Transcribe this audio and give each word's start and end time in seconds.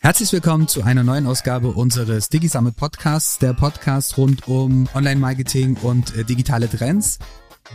Herzlich 0.00 0.32
willkommen 0.32 0.66
zu 0.66 0.82
einer 0.82 1.04
neuen 1.04 1.26
Ausgabe 1.26 1.68
unseres 1.68 2.28
DigiSummit 2.28 2.74
Podcasts, 2.76 3.38
der 3.38 3.52
Podcast 3.52 4.18
rund 4.18 4.48
um 4.48 4.88
Online-Marketing 4.94 5.76
und 5.82 6.16
äh, 6.16 6.24
digitale 6.24 6.68
Trends. 6.68 7.20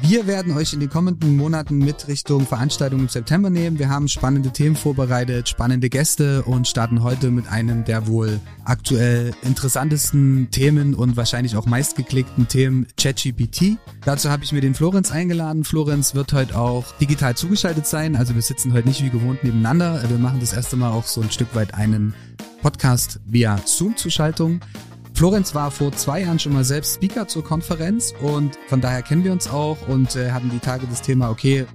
Wir 0.02 0.28
werden 0.28 0.56
euch 0.56 0.74
in 0.74 0.80
den 0.80 0.90
kommenden 0.90 1.36
Monaten 1.38 1.80
mit 1.80 2.08
Richtung 2.08 2.46
Veranstaltungen 2.46 3.04
im 3.04 3.10
September 3.10 3.50
nehmen. 3.50 3.80
Wir 3.80 3.90
haben 3.90 4.08
spannende 4.08 4.52
Themen 4.52 4.76
vorbereitet, 4.76 5.50
spannende 5.50 5.90
Gäste 5.90 6.44
und 6.44 6.68
starten 6.68 7.04
heute 7.04 7.32
mit 7.32 7.48
einem 7.48 7.84
der 7.84 8.06
wohl 8.08 8.40
aktuell 8.64 9.34
interessantesten 9.42 10.50
Themen 10.52 10.94
und 10.94 11.18
wahrscheinlich 11.18 11.56
auch 11.56 11.66
meistgeklickten 11.66 12.48
Themen 12.48 12.88
ChatGPT. 12.98 13.78
Dazu 14.06 14.30
habe 14.30 14.44
ich 14.44 14.52
mir 14.52 14.62
den 14.62 14.76
Florenz 14.76 15.12
eingeladen. 15.12 15.64
Florenz 15.64 16.14
wird 16.14 16.32
heute 16.34 16.58
auch 16.58 16.86
digital 17.02 17.36
zugeschaltet 17.36 17.88
sein. 17.88 18.16
Also 18.16 18.36
wir 18.36 18.42
sitzen 18.42 18.74
heute 18.74 18.88
nicht 18.88 19.04
wie 19.04 19.10
gewohnt 19.10 19.44
nebeneinander. 19.44 20.04
Wir 20.08 20.20
machen 20.20 20.40
das 20.40 20.54
erste 20.54 20.76
Mal 20.76 20.92
auch 20.92 21.06
so 21.06 21.22
ein 21.22 21.32
Stück 21.32 21.56
weit 21.56 21.74
einen 21.74 22.14
Podcast 22.62 23.20
via 23.26 23.60
Zoom-Zuschaltung. 23.66 24.62
Florenz 25.18 25.56
war 25.56 25.72
vor 25.72 25.92
zwei 25.94 26.22
Jahren 26.22 26.38
schon 26.38 26.54
mal 26.54 26.64
selbst 26.64 26.94
Speaker 26.94 27.28
zur 27.28 27.44
Konferenz 27.44 28.14
und 28.22 28.56
von 28.68 28.82
daher 28.82 29.02
kennen 29.02 29.24
wir 29.24 29.32
uns 29.32 29.48
auch 29.48 29.88
und 29.88 30.16
äh, 30.16 30.30
hatten 30.30 30.52
die 30.52 30.60
Tage 30.60 30.86
das 30.88 31.02
Thema, 31.02 31.32
okay, 31.32 31.66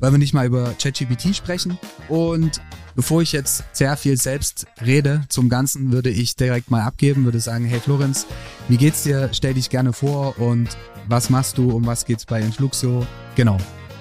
wollen 0.00 0.12
wir 0.12 0.18
nicht 0.18 0.34
mal 0.34 0.44
über 0.44 0.74
ChatGPT 0.78 1.34
sprechen? 1.34 1.78
Und 2.10 2.60
bevor 2.94 3.22
ich 3.22 3.32
jetzt 3.32 3.64
sehr 3.72 3.96
viel 3.96 4.18
selbst 4.18 4.66
rede 4.84 5.22
zum 5.30 5.48
Ganzen, 5.48 5.92
würde 5.92 6.10
ich 6.10 6.36
direkt 6.36 6.70
mal 6.70 6.82
abgeben, 6.82 7.24
würde 7.24 7.40
sagen, 7.40 7.64
hey 7.64 7.80
Florenz, 7.80 8.26
wie 8.68 8.76
geht's 8.76 9.02
dir? 9.02 9.30
Stell 9.32 9.54
dich 9.54 9.70
gerne 9.70 9.94
vor 9.94 10.38
und 10.38 10.68
was 11.08 11.30
machst 11.30 11.56
du? 11.56 11.70
Um 11.70 11.86
was 11.86 12.04
geht's 12.04 12.26
bei 12.26 12.42
Influxio? 12.42 13.06
Genau. 13.34 13.56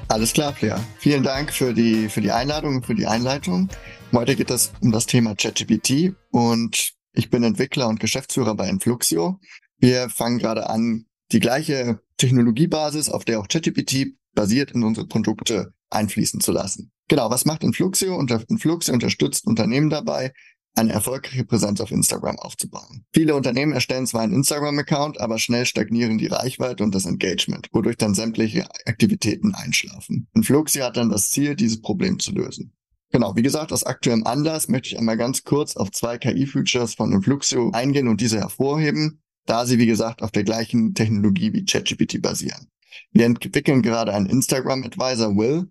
Alles 0.09 0.33
klar, 0.33 0.51
Flair. 0.51 0.77
Vielen 0.97 1.23
Dank 1.23 1.53
für 1.53 1.73
die, 1.73 2.09
für 2.09 2.19
die 2.19 2.33
Einladung 2.33 2.83
für 2.83 2.95
die 2.95 3.07
Einleitung. 3.07 3.69
Heute 4.11 4.35
geht 4.35 4.51
es 4.51 4.73
um 4.81 4.91
das 4.91 5.05
Thema 5.05 5.35
ChatGPT 5.35 6.13
und 6.31 6.93
ich 7.13 7.29
bin 7.29 7.43
Entwickler 7.43 7.87
und 7.87 7.99
Geschäftsführer 7.99 8.55
bei 8.55 8.69
Influxio. 8.69 9.39
Wir 9.77 10.09
fangen 10.09 10.39
gerade 10.39 10.69
an, 10.69 11.05
die 11.31 11.39
gleiche 11.39 11.99
Technologiebasis, 12.17 13.09
auf 13.09 13.25
der 13.25 13.39
auch 13.39 13.47
ChatGPT 13.47 14.15
basiert, 14.33 14.71
in 14.71 14.83
unsere 14.83 15.07
Produkte 15.07 15.73
einfließen 15.89 16.41
zu 16.41 16.51
lassen. 16.51 16.91
Genau, 17.07 17.29
was 17.29 17.45
macht 17.45 17.63
Influxio? 17.63 18.19
Influxio 18.47 18.93
unterstützt 18.93 19.45
Unternehmen 19.45 19.89
dabei, 19.89 20.33
eine 20.75 20.91
erfolgreiche 20.91 21.45
Präsenz 21.45 21.81
auf 21.81 21.91
Instagram 21.91 22.39
aufzubauen. 22.39 23.05
Viele 23.13 23.35
Unternehmen 23.35 23.73
erstellen 23.73 24.07
zwar 24.07 24.21
einen 24.21 24.33
Instagram-Account, 24.33 25.19
aber 25.19 25.37
schnell 25.37 25.65
stagnieren 25.65 26.17
die 26.17 26.27
Reichweite 26.27 26.83
und 26.83 26.95
das 26.95 27.05
Engagement, 27.05 27.69
wodurch 27.71 27.97
dann 27.97 28.15
sämtliche 28.15 28.67
Aktivitäten 28.85 29.53
einschlafen. 29.53 30.27
Influxio 30.33 30.83
hat 30.83 30.97
dann 30.97 31.09
das 31.09 31.29
Ziel, 31.29 31.55
dieses 31.55 31.81
Problem 31.81 32.19
zu 32.19 32.31
lösen. 32.31 32.73
Genau, 33.13 33.35
wie 33.35 33.43
gesagt, 33.43 33.71
aus 33.71 33.83
aktuellem 33.83 34.25
Anlass 34.25 34.69
möchte 34.69 34.87
ich 34.87 34.97
einmal 34.97 35.17
ganz 35.17 35.43
kurz 35.43 35.75
auf 35.77 35.91
zwei 35.91 36.17
KI-Features 36.17 36.95
von 36.95 37.11
Influxio 37.11 37.69
eingehen 37.71 38.07
und 38.07 38.19
diese 38.19 38.39
hervorheben, 38.39 39.21
da 39.45 39.67
sie, 39.67 39.77
wie 39.77 39.85
gesagt, 39.85 40.23
auf 40.23 40.31
der 40.31 40.43
gleichen 40.43 40.95
Technologie 40.95 41.53
wie 41.53 41.63
ChatGPT 41.63 42.23
basieren. 42.23 42.71
Wir 43.11 43.27
entwickeln 43.27 43.83
gerade 43.83 44.15
einen 44.15 44.25
Instagram-Advisor 44.25 45.37
Will, 45.37 45.67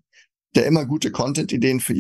der 0.55 0.67
immer 0.67 0.87
gute 0.87 1.11
Content-Ideen 1.11 1.81
für 1.81 1.95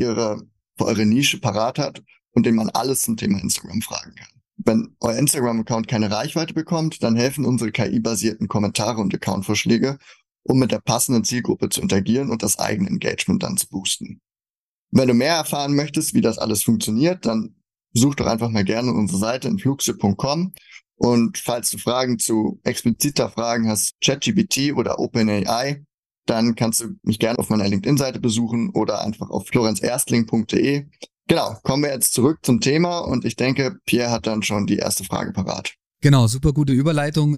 für 0.78 0.84
eure 0.84 1.06
Nische 1.06 1.40
parat 1.40 1.80
hat 1.80 2.04
und 2.30 2.46
den 2.46 2.54
man 2.54 2.70
alles 2.70 3.02
zum 3.02 3.16
Thema 3.16 3.40
Instagram 3.40 3.82
fragen 3.82 4.14
kann. 4.14 4.28
Wenn 4.58 4.94
euer 5.00 5.18
Instagram-Account 5.18 5.88
keine 5.88 6.12
Reichweite 6.12 6.54
bekommt, 6.54 7.02
dann 7.02 7.16
helfen 7.16 7.44
unsere 7.44 7.72
KI-basierten 7.72 8.46
Kommentare 8.46 9.00
und 9.00 9.12
Account-Vorschläge, 9.12 9.98
um 10.44 10.60
mit 10.60 10.70
der 10.70 10.78
passenden 10.78 11.24
Zielgruppe 11.24 11.68
zu 11.68 11.80
interagieren 11.80 12.30
und 12.30 12.44
das 12.44 12.60
eigene 12.60 12.90
Engagement 12.90 13.42
dann 13.42 13.56
zu 13.56 13.68
boosten. 13.68 14.20
Wenn 14.92 15.08
du 15.08 15.14
mehr 15.14 15.34
erfahren 15.34 15.74
möchtest, 15.74 16.14
wie 16.14 16.20
das 16.20 16.38
alles 16.38 16.62
funktioniert, 16.62 17.26
dann 17.26 17.56
such 17.94 18.14
doch 18.16 18.26
einfach 18.26 18.50
mal 18.50 18.64
gerne 18.64 18.92
unsere 18.92 19.18
Seite 19.18 19.48
in 19.48 19.58
fluxe.com. 19.58 20.52
Und 20.96 21.38
falls 21.38 21.70
du 21.70 21.78
Fragen 21.78 22.18
zu 22.18 22.60
expliziter 22.62 23.30
Fragen 23.30 23.68
hast, 23.68 23.94
ChatGPT 24.04 24.72
oder 24.76 24.98
OpenAI, 24.98 25.82
dann 26.26 26.54
kannst 26.54 26.80
du 26.80 26.94
mich 27.02 27.18
gerne 27.18 27.38
auf 27.38 27.48
meiner 27.48 27.66
LinkedIn-Seite 27.66 28.20
besuchen 28.20 28.70
oder 28.70 29.02
einfach 29.02 29.30
auf 29.30 29.48
florenzerstling.de. 29.48 30.86
Genau, 31.26 31.56
kommen 31.62 31.82
wir 31.82 31.92
jetzt 31.92 32.12
zurück 32.12 32.38
zum 32.42 32.60
Thema 32.60 32.98
und 32.98 33.24
ich 33.24 33.36
denke, 33.36 33.78
Pierre 33.86 34.10
hat 34.10 34.26
dann 34.26 34.42
schon 34.42 34.66
die 34.66 34.76
erste 34.76 35.04
Frage 35.04 35.32
parat. 35.32 35.74
Genau, 36.02 36.26
super 36.26 36.52
gute 36.52 36.72
Überleitung. 36.72 37.36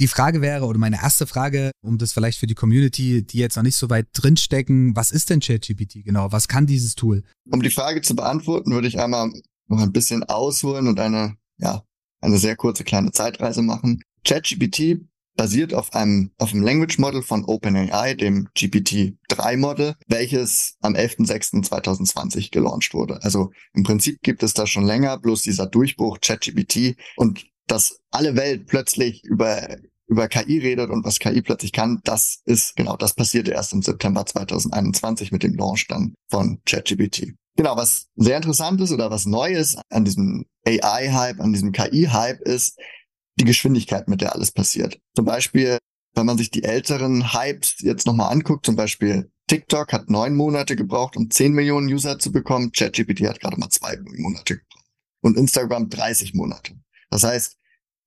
Die 0.00 0.08
Frage 0.08 0.40
wäre, 0.40 0.64
oder 0.64 0.78
meine 0.78 1.00
erste 1.00 1.26
Frage, 1.26 1.70
um 1.80 1.98
das 1.98 2.12
vielleicht 2.12 2.38
für 2.40 2.48
die 2.48 2.54
Community, 2.54 3.24
die 3.24 3.38
jetzt 3.38 3.56
noch 3.56 3.62
nicht 3.62 3.76
so 3.76 3.90
weit 3.90 4.08
drinstecken, 4.12 4.96
was 4.96 5.12
ist 5.12 5.30
denn 5.30 5.40
ChatGPT 5.40 6.04
genau? 6.04 6.32
Was 6.32 6.48
kann 6.48 6.66
dieses 6.66 6.96
Tool? 6.96 7.22
Um 7.50 7.62
die 7.62 7.70
Frage 7.70 8.02
zu 8.02 8.16
beantworten, 8.16 8.72
würde 8.72 8.88
ich 8.88 8.98
einmal 8.98 9.32
noch 9.68 9.80
ein 9.80 9.92
bisschen 9.92 10.24
ausholen 10.24 10.88
und 10.88 10.98
eine, 10.98 11.36
ja, 11.58 11.84
eine 12.20 12.38
sehr 12.38 12.56
kurze 12.56 12.82
kleine 12.82 13.12
Zeitreise 13.12 13.62
machen. 13.62 14.02
ChatGPT 14.24 15.06
basiert 15.36 15.74
auf 15.74 15.94
einem, 15.94 16.30
auf 16.38 16.52
einem 16.52 16.62
Language 16.62 16.98
Model 16.98 17.22
von 17.22 17.44
OpenAI, 17.44 18.14
dem 18.14 18.48
GPT-3 18.56 19.56
Model, 19.56 19.94
welches 20.06 20.76
am 20.80 20.94
11.06.2020 20.94 22.50
gelauncht 22.50 22.94
wurde. 22.94 23.22
Also 23.22 23.52
im 23.72 23.82
Prinzip 23.82 24.20
gibt 24.22 24.42
es 24.42 24.54
da 24.54 24.66
schon 24.66 24.84
länger, 24.84 25.18
bloß 25.18 25.42
dieser 25.42 25.66
Durchbruch 25.66 26.18
ChatGPT 26.20 26.96
und 27.16 27.46
dass 27.66 28.00
alle 28.10 28.36
Welt 28.36 28.66
plötzlich 28.66 29.24
über 29.24 29.76
über 30.06 30.28
KI 30.28 30.58
redet 30.58 30.90
und 30.90 31.04
was 31.04 31.18
KI 31.18 31.40
plötzlich 31.40 31.72
kann, 31.72 32.00
das 32.04 32.42
ist 32.44 32.76
genau, 32.76 32.96
das 32.96 33.14
passierte 33.14 33.52
erst 33.52 33.72
im 33.72 33.82
September 33.82 34.26
2021 34.26 35.32
mit 35.32 35.42
dem 35.42 35.54
Launch 35.54 35.86
dann 35.88 36.14
von 36.28 36.60
ChatGPT. 36.66 37.32
Genau, 37.56 37.76
was 37.76 38.08
sehr 38.16 38.36
interessant 38.36 38.80
ist 38.80 38.92
oder 38.92 39.10
was 39.10 39.26
neu 39.26 39.52
ist 39.52 39.80
an 39.88 40.04
diesem 40.04 40.44
AI-Hype, 40.66 41.40
an 41.40 41.52
diesem 41.52 41.72
KI-Hype 41.72 42.40
ist 42.42 42.78
die 43.36 43.44
Geschwindigkeit, 43.44 44.08
mit 44.08 44.20
der 44.20 44.34
alles 44.34 44.52
passiert. 44.52 44.98
Zum 45.14 45.24
Beispiel, 45.24 45.78
wenn 46.14 46.26
man 46.26 46.38
sich 46.38 46.50
die 46.50 46.64
älteren 46.64 47.32
Hypes 47.32 47.76
jetzt 47.80 48.06
nochmal 48.06 48.32
anguckt, 48.32 48.66
zum 48.66 48.76
Beispiel 48.76 49.30
TikTok 49.46 49.92
hat 49.92 50.10
neun 50.10 50.34
Monate 50.34 50.74
gebraucht, 50.74 51.16
um 51.16 51.30
zehn 51.30 51.52
Millionen 51.52 51.92
User 51.92 52.18
zu 52.18 52.32
bekommen. 52.32 52.72
ChatGPT 52.72 53.28
hat 53.28 53.40
gerade 53.40 53.58
mal 53.58 53.68
zwei 53.68 53.98
Monate 54.16 54.56
gebraucht. 54.58 54.84
Und 55.20 55.36
Instagram 55.36 55.88
30 55.88 56.34
Monate. 56.34 56.74
Das 57.10 57.24
heißt, 57.24 57.56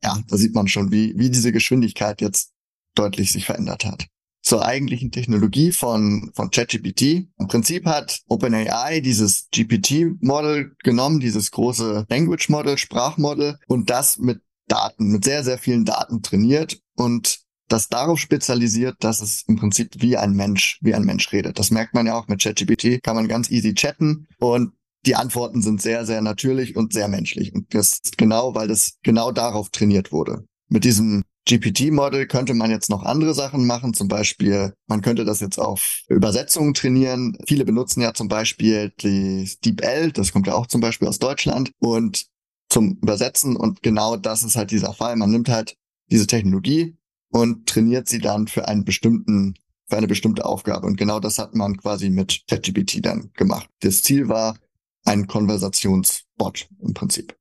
ja, 0.03 0.21
da 0.27 0.37
sieht 0.37 0.53
man 0.53 0.67
schon, 0.67 0.91
wie, 0.91 1.13
wie 1.17 1.29
diese 1.29 1.51
Geschwindigkeit 1.51 2.21
jetzt 2.21 2.53
deutlich 2.95 3.31
sich 3.31 3.45
verändert 3.45 3.85
hat. 3.85 4.07
Zur 4.41 4.65
eigentlichen 4.65 5.11
Technologie 5.11 5.71
von, 5.71 6.31
von 6.33 6.51
ChatGPT. 6.51 7.27
Im 7.37 7.47
Prinzip 7.47 7.85
hat 7.85 8.21
OpenAI 8.27 9.01
dieses 9.01 9.49
GPT-Model 9.51 10.75
genommen, 10.83 11.19
dieses 11.19 11.51
große 11.51 12.05
Language-Model, 12.09 12.77
Sprachmodel 12.77 13.57
und 13.67 13.89
das 13.89 14.17
mit 14.17 14.41
Daten, 14.67 15.11
mit 15.11 15.25
sehr, 15.25 15.43
sehr 15.43 15.57
vielen 15.57 15.85
Daten 15.85 16.21
trainiert 16.21 16.79
und 16.95 17.39
das 17.67 17.89
darauf 17.89 18.19
spezialisiert, 18.19 18.95
dass 18.99 19.21
es 19.21 19.43
im 19.47 19.57
Prinzip 19.57 20.01
wie 20.01 20.15
ein 20.15 20.31
Mensch, 20.31 20.79
wie 20.81 20.93
ein 20.93 21.03
Mensch 21.03 21.31
redet. 21.33 21.59
Das 21.59 21.71
merkt 21.71 21.93
man 21.93 22.05
ja 22.05 22.15
auch 22.15 22.27
mit 22.27 22.41
ChatGPT, 22.41 23.03
kann 23.03 23.15
man 23.15 23.27
ganz 23.27 23.49
easy 23.49 23.73
chatten 23.73 24.27
und 24.39 24.71
die 25.07 25.15
Antworten 25.15 25.61
sind 25.61 25.81
sehr, 25.81 26.05
sehr 26.05 26.21
natürlich 26.21 26.75
und 26.75 26.91
sehr 26.91 27.07
menschlich. 27.07 27.55
Und 27.55 27.73
das 27.73 27.99
ist 28.03 28.17
genau, 28.17 28.53
weil 28.53 28.67
das 28.67 28.97
genau 29.03 29.31
darauf 29.31 29.69
trainiert 29.69 30.11
wurde. 30.11 30.45
Mit 30.67 30.83
diesem 30.83 31.23
GPT-Model 31.47 32.27
könnte 32.27 32.53
man 32.53 32.69
jetzt 32.69 32.89
noch 32.89 33.03
andere 33.03 33.33
Sachen 33.33 33.65
machen. 33.65 33.93
Zum 33.93 34.09
Beispiel, 34.09 34.73
man 34.87 35.01
könnte 35.01 35.23
das 35.23 35.39
jetzt 35.39 35.59
auf 35.59 36.01
Übersetzungen 36.09 36.73
trainieren. 36.73 37.37
Viele 37.47 37.63
benutzen 37.63 38.01
ja 38.01 38.13
zum 38.13 38.27
Beispiel 38.27 38.91
die 39.01 39.49
DeepL, 39.63 40.11
das 40.11 40.33
kommt 40.33 40.47
ja 40.47 40.55
auch 40.55 40.67
zum 40.67 40.81
Beispiel 40.81 41.07
aus 41.07 41.19
Deutschland 41.19 41.71
und 41.79 42.25
zum 42.69 42.97
Übersetzen. 43.01 43.55
Und 43.55 43.81
genau 43.81 44.17
das 44.17 44.43
ist 44.43 44.57
halt 44.57 44.71
dieser 44.71 44.93
Fall. 44.93 45.15
Man 45.15 45.31
nimmt 45.31 45.47
halt 45.47 45.77
diese 46.11 46.27
Technologie 46.27 46.97
und 47.29 47.65
trainiert 47.65 48.09
sie 48.09 48.19
dann 48.19 48.47
für 48.47 48.67
einen 48.67 48.83
bestimmten 48.83 49.55
für 49.89 49.95
eine 49.95 50.07
bestimmte 50.07 50.45
Aufgabe. 50.45 50.85
Und 50.85 50.97
genau 50.97 51.21
das 51.21 51.39
hat 51.39 51.55
man 51.55 51.77
quasi 51.77 52.09
mit 52.09 52.43
ChatGPT 52.49 53.05
dann 53.05 53.31
gemacht. 53.35 53.69
Das 53.79 54.01
Ziel 54.01 54.27
war, 54.27 54.57
ein 55.05 55.27
Konversationsbot 55.27 56.67
im 56.79 56.93
Prinzip. 56.93 57.35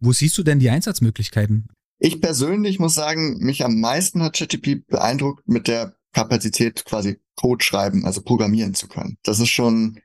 Wo 0.00 0.12
siehst 0.12 0.36
du 0.38 0.42
denn 0.42 0.58
die 0.58 0.70
Einsatzmöglichkeiten? 0.70 1.68
Ich 1.98 2.20
persönlich 2.20 2.80
muss 2.80 2.94
sagen, 2.94 3.38
mich 3.38 3.64
am 3.64 3.78
meisten 3.78 4.22
hat 4.22 4.36
ChatGPT 4.36 4.88
beeindruckt 4.88 5.46
mit 5.46 5.68
der 5.68 5.94
Kapazität 6.12 6.84
quasi 6.84 7.20
Code 7.36 7.64
schreiben, 7.64 8.04
also 8.04 8.22
programmieren 8.22 8.74
zu 8.74 8.88
können. 8.88 9.16
Das 9.22 9.38
ist 9.38 9.50
schon, 9.50 10.00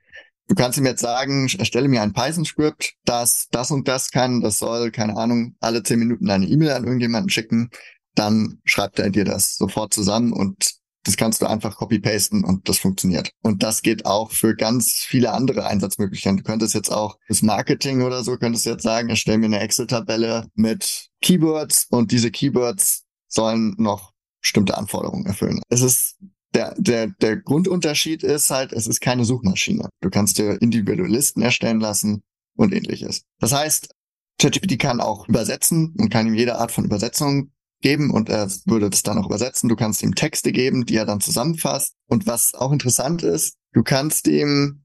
du 0.46 0.54
kannst 0.54 0.78
ihm 0.78 0.86
jetzt 0.86 1.00
sagen, 1.00 1.48
erstelle 1.58 1.88
mir 1.88 2.02
ein 2.02 2.12
Python-Script, 2.12 2.94
das 3.04 3.48
das 3.50 3.70
und 3.72 3.88
das 3.88 4.10
kann, 4.12 4.40
das 4.40 4.58
soll, 4.58 4.92
keine 4.92 5.16
Ahnung, 5.16 5.56
alle 5.60 5.82
zehn 5.82 5.98
Minuten 5.98 6.30
eine 6.30 6.46
E-Mail 6.46 6.70
an 6.70 6.84
irgendjemanden 6.84 7.30
schicken, 7.30 7.70
dann 8.14 8.60
schreibt 8.64 8.98
er 8.98 9.10
dir 9.10 9.24
das 9.24 9.56
sofort 9.56 9.92
zusammen 9.92 10.32
und 10.32 10.77
das 11.04 11.16
kannst 11.16 11.40
du 11.42 11.46
einfach 11.46 11.76
copy-pasten 11.76 12.44
und 12.44 12.68
das 12.68 12.78
funktioniert. 12.78 13.30
Und 13.42 13.62
das 13.62 13.82
geht 13.82 14.06
auch 14.06 14.30
für 14.30 14.54
ganz 14.54 15.04
viele 15.06 15.32
andere 15.32 15.66
Einsatzmöglichkeiten. 15.66 16.38
Du 16.38 16.42
könntest 16.42 16.74
jetzt 16.74 16.92
auch 16.92 17.18
das 17.28 17.42
Marketing 17.42 18.02
oder 18.02 18.22
so, 18.24 18.36
könntest 18.36 18.66
jetzt 18.66 18.82
sagen, 18.82 19.08
erstell 19.08 19.38
mir 19.38 19.46
eine 19.46 19.60
Excel-Tabelle 19.60 20.48
mit 20.54 21.08
Keywords 21.22 21.86
und 21.90 22.12
diese 22.12 22.30
Keywords 22.30 23.04
sollen 23.28 23.74
noch 23.78 24.12
bestimmte 24.40 24.76
Anforderungen 24.76 25.26
erfüllen. 25.26 25.60
Es 25.68 25.82
ist 25.82 26.16
Der, 26.54 26.74
der, 26.78 27.08
der 27.20 27.36
Grundunterschied 27.36 28.22
ist 28.22 28.48
halt, 28.50 28.72
es 28.72 28.86
ist 28.86 29.00
keine 29.00 29.24
Suchmaschine. 29.24 29.88
Du 30.00 30.08
kannst 30.08 30.38
dir 30.38 30.60
Individualisten 30.62 31.42
erstellen 31.42 31.78
lassen 31.78 32.22
und 32.56 32.72
ähnliches. 32.72 33.24
Das 33.38 33.52
heißt, 33.52 33.94
ChatGPT 34.40 34.78
kann 34.78 35.00
auch 35.00 35.28
übersetzen 35.28 35.94
und 35.98 36.08
kann 36.08 36.26
ihm 36.26 36.34
jede 36.34 36.58
Art 36.58 36.72
von 36.72 36.84
Übersetzung 36.84 37.50
geben 37.80 38.10
und 38.10 38.28
er 38.28 38.50
würde 38.66 38.90
das 38.90 39.02
dann 39.02 39.18
auch 39.18 39.26
übersetzen. 39.26 39.68
Du 39.68 39.76
kannst 39.76 40.02
ihm 40.02 40.14
Texte 40.14 40.52
geben, 40.52 40.84
die 40.86 40.96
er 40.96 41.06
dann 41.06 41.20
zusammenfasst. 41.20 41.94
Und 42.06 42.26
was 42.26 42.54
auch 42.54 42.72
interessant 42.72 43.22
ist, 43.22 43.54
du 43.72 43.82
kannst 43.82 44.26
ihm 44.26 44.84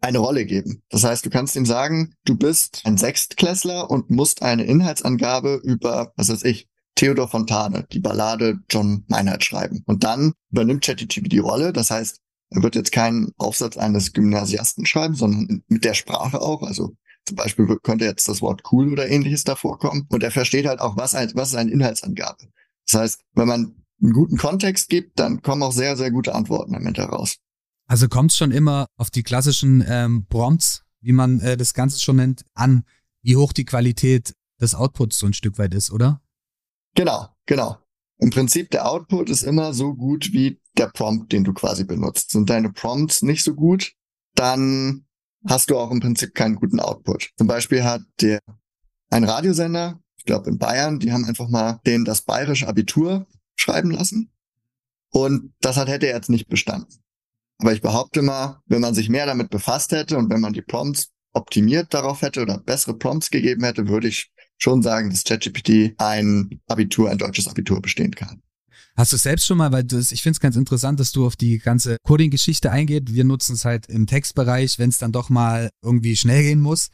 eine 0.00 0.18
Rolle 0.18 0.46
geben. 0.46 0.82
Das 0.88 1.04
heißt, 1.04 1.26
du 1.26 1.30
kannst 1.30 1.56
ihm 1.56 1.66
sagen, 1.66 2.14
du 2.24 2.36
bist 2.36 2.82
ein 2.84 2.96
Sechstklässler 2.96 3.90
und 3.90 4.10
musst 4.10 4.42
eine 4.42 4.64
Inhaltsangabe 4.64 5.60
über, 5.62 6.12
was 6.16 6.30
weiß 6.30 6.44
ich, 6.44 6.68
Theodor 6.94 7.28
Fontane, 7.28 7.86
die 7.92 8.00
Ballade 8.00 8.58
John 8.68 9.04
Meinhardt 9.08 9.44
schreiben. 9.44 9.82
Und 9.86 10.04
dann 10.04 10.32
übernimmt 10.50 10.84
ChatGPT 10.84 11.32
die 11.32 11.38
Rolle. 11.38 11.72
Das 11.72 11.90
heißt, 11.90 12.18
er 12.50 12.62
wird 12.62 12.74
jetzt 12.74 12.92
keinen 12.92 13.32
Aufsatz 13.38 13.76
eines 13.76 14.12
Gymnasiasten 14.12 14.84
schreiben, 14.86 15.14
sondern 15.14 15.62
mit 15.68 15.84
der 15.84 15.94
Sprache 15.94 16.40
auch. 16.40 16.62
Also 16.62 16.94
zum 17.30 17.36
Beispiel 17.36 17.78
könnte 17.82 18.04
jetzt 18.04 18.26
das 18.28 18.42
Wort 18.42 18.62
cool 18.72 18.90
oder 18.92 19.08
ähnliches 19.08 19.44
davor 19.44 19.78
kommen. 19.78 20.06
Und 20.10 20.24
er 20.24 20.32
versteht 20.32 20.66
halt 20.66 20.80
auch, 20.80 20.96
was, 20.96 21.14
ein, 21.14 21.30
was 21.34 21.50
ist 21.50 21.54
eine 21.54 21.70
Inhaltsangabe. 21.70 22.48
Das 22.86 23.00
heißt, 23.00 23.20
wenn 23.34 23.46
man 23.46 23.76
einen 24.02 24.12
guten 24.12 24.36
Kontext 24.36 24.88
gibt, 24.88 25.20
dann 25.20 25.42
kommen 25.42 25.62
auch 25.62 25.72
sehr, 25.72 25.96
sehr 25.96 26.10
gute 26.10 26.34
Antworten 26.34 26.74
am 26.74 26.84
Ende 26.84 27.02
heraus. 27.02 27.36
Also 27.86 28.08
kommt 28.08 28.32
es 28.32 28.36
schon 28.36 28.50
immer 28.50 28.86
auf 28.96 29.10
die 29.10 29.22
klassischen 29.22 29.84
ähm, 29.86 30.26
Prompts, 30.28 30.82
wie 31.00 31.12
man 31.12 31.38
äh, 31.38 31.56
das 31.56 31.72
Ganze 31.72 32.00
schon 32.00 32.16
nennt, 32.16 32.44
an, 32.54 32.82
wie 33.22 33.36
hoch 33.36 33.52
die 33.52 33.64
Qualität 33.64 34.34
des 34.60 34.74
Outputs 34.74 35.18
so 35.18 35.26
ein 35.26 35.34
Stück 35.34 35.56
weit 35.58 35.72
ist, 35.72 35.92
oder? 35.92 36.20
Genau, 36.96 37.28
genau. 37.46 37.78
Im 38.18 38.30
Prinzip 38.30 38.70
der 38.70 38.88
Output 38.88 39.30
ist 39.30 39.44
immer 39.44 39.72
so 39.72 39.94
gut 39.94 40.32
wie 40.32 40.60
der 40.76 40.88
Prompt, 40.88 41.30
den 41.32 41.44
du 41.44 41.52
quasi 41.52 41.84
benutzt. 41.84 42.32
Sind 42.32 42.50
deine 42.50 42.72
Prompts 42.72 43.22
nicht 43.22 43.44
so 43.44 43.54
gut, 43.54 43.92
dann 44.34 45.06
hast 45.48 45.70
du 45.70 45.78
auch 45.78 45.90
im 45.90 46.00
Prinzip 46.00 46.34
keinen 46.34 46.56
guten 46.56 46.80
Output. 46.80 47.30
Zum 47.36 47.46
Beispiel 47.46 47.84
hat 47.84 48.02
der 48.20 48.40
ein 49.10 49.24
Radiosender, 49.24 50.00
ich 50.16 50.24
glaube 50.24 50.50
in 50.50 50.58
Bayern, 50.58 50.98
die 50.98 51.12
haben 51.12 51.24
einfach 51.24 51.48
mal 51.48 51.80
den 51.86 52.04
das 52.04 52.22
bayerische 52.22 52.68
Abitur 52.68 53.26
schreiben 53.56 53.90
lassen. 53.90 54.30
Und 55.12 55.52
das 55.60 55.76
hat 55.76 55.88
hätte 55.88 56.06
er 56.06 56.16
jetzt 56.16 56.30
nicht 56.30 56.48
bestanden. 56.48 56.94
Aber 57.58 57.72
ich 57.72 57.82
behaupte 57.82 58.22
mal, 58.22 58.60
wenn 58.66 58.80
man 58.80 58.94
sich 58.94 59.08
mehr 59.08 59.26
damit 59.26 59.50
befasst 59.50 59.92
hätte 59.92 60.16
und 60.16 60.30
wenn 60.30 60.40
man 60.40 60.52
die 60.52 60.62
Prompts 60.62 61.10
optimiert 61.32 61.92
darauf 61.92 62.22
hätte 62.22 62.42
oder 62.42 62.58
bessere 62.58 62.96
Prompts 62.96 63.30
gegeben 63.30 63.64
hätte, 63.64 63.88
würde 63.88 64.08
ich 64.08 64.30
schon 64.56 64.82
sagen, 64.82 65.10
dass 65.10 65.24
ChatGPT 65.24 65.94
ein 65.98 66.60
Abitur, 66.66 67.10
ein 67.10 67.18
deutsches 67.18 67.48
Abitur 67.48 67.80
bestehen 67.80 68.14
kann. 68.14 68.42
Hast 68.96 69.12
du 69.12 69.16
selbst 69.16 69.46
schon 69.46 69.58
mal, 69.58 69.72
weil 69.72 69.84
das, 69.84 70.12
ich 70.12 70.22
finde 70.22 70.34
es 70.36 70.40
ganz 70.40 70.56
interessant, 70.56 71.00
dass 71.00 71.12
du 71.12 71.26
auf 71.26 71.36
die 71.36 71.58
ganze 71.58 71.96
Coding-Geschichte 72.02 72.70
eingeht. 72.70 73.14
Wir 73.14 73.24
nutzen 73.24 73.54
es 73.54 73.64
halt 73.64 73.86
im 73.86 74.06
Textbereich, 74.06 74.78
wenn 74.78 74.90
es 74.90 74.98
dann 74.98 75.12
doch 75.12 75.30
mal 75.30 75.70
irgendwie 75.82 76.16
schnell 76.16 76.42
gehen 76.42 76.60
muss. 76.60 76.90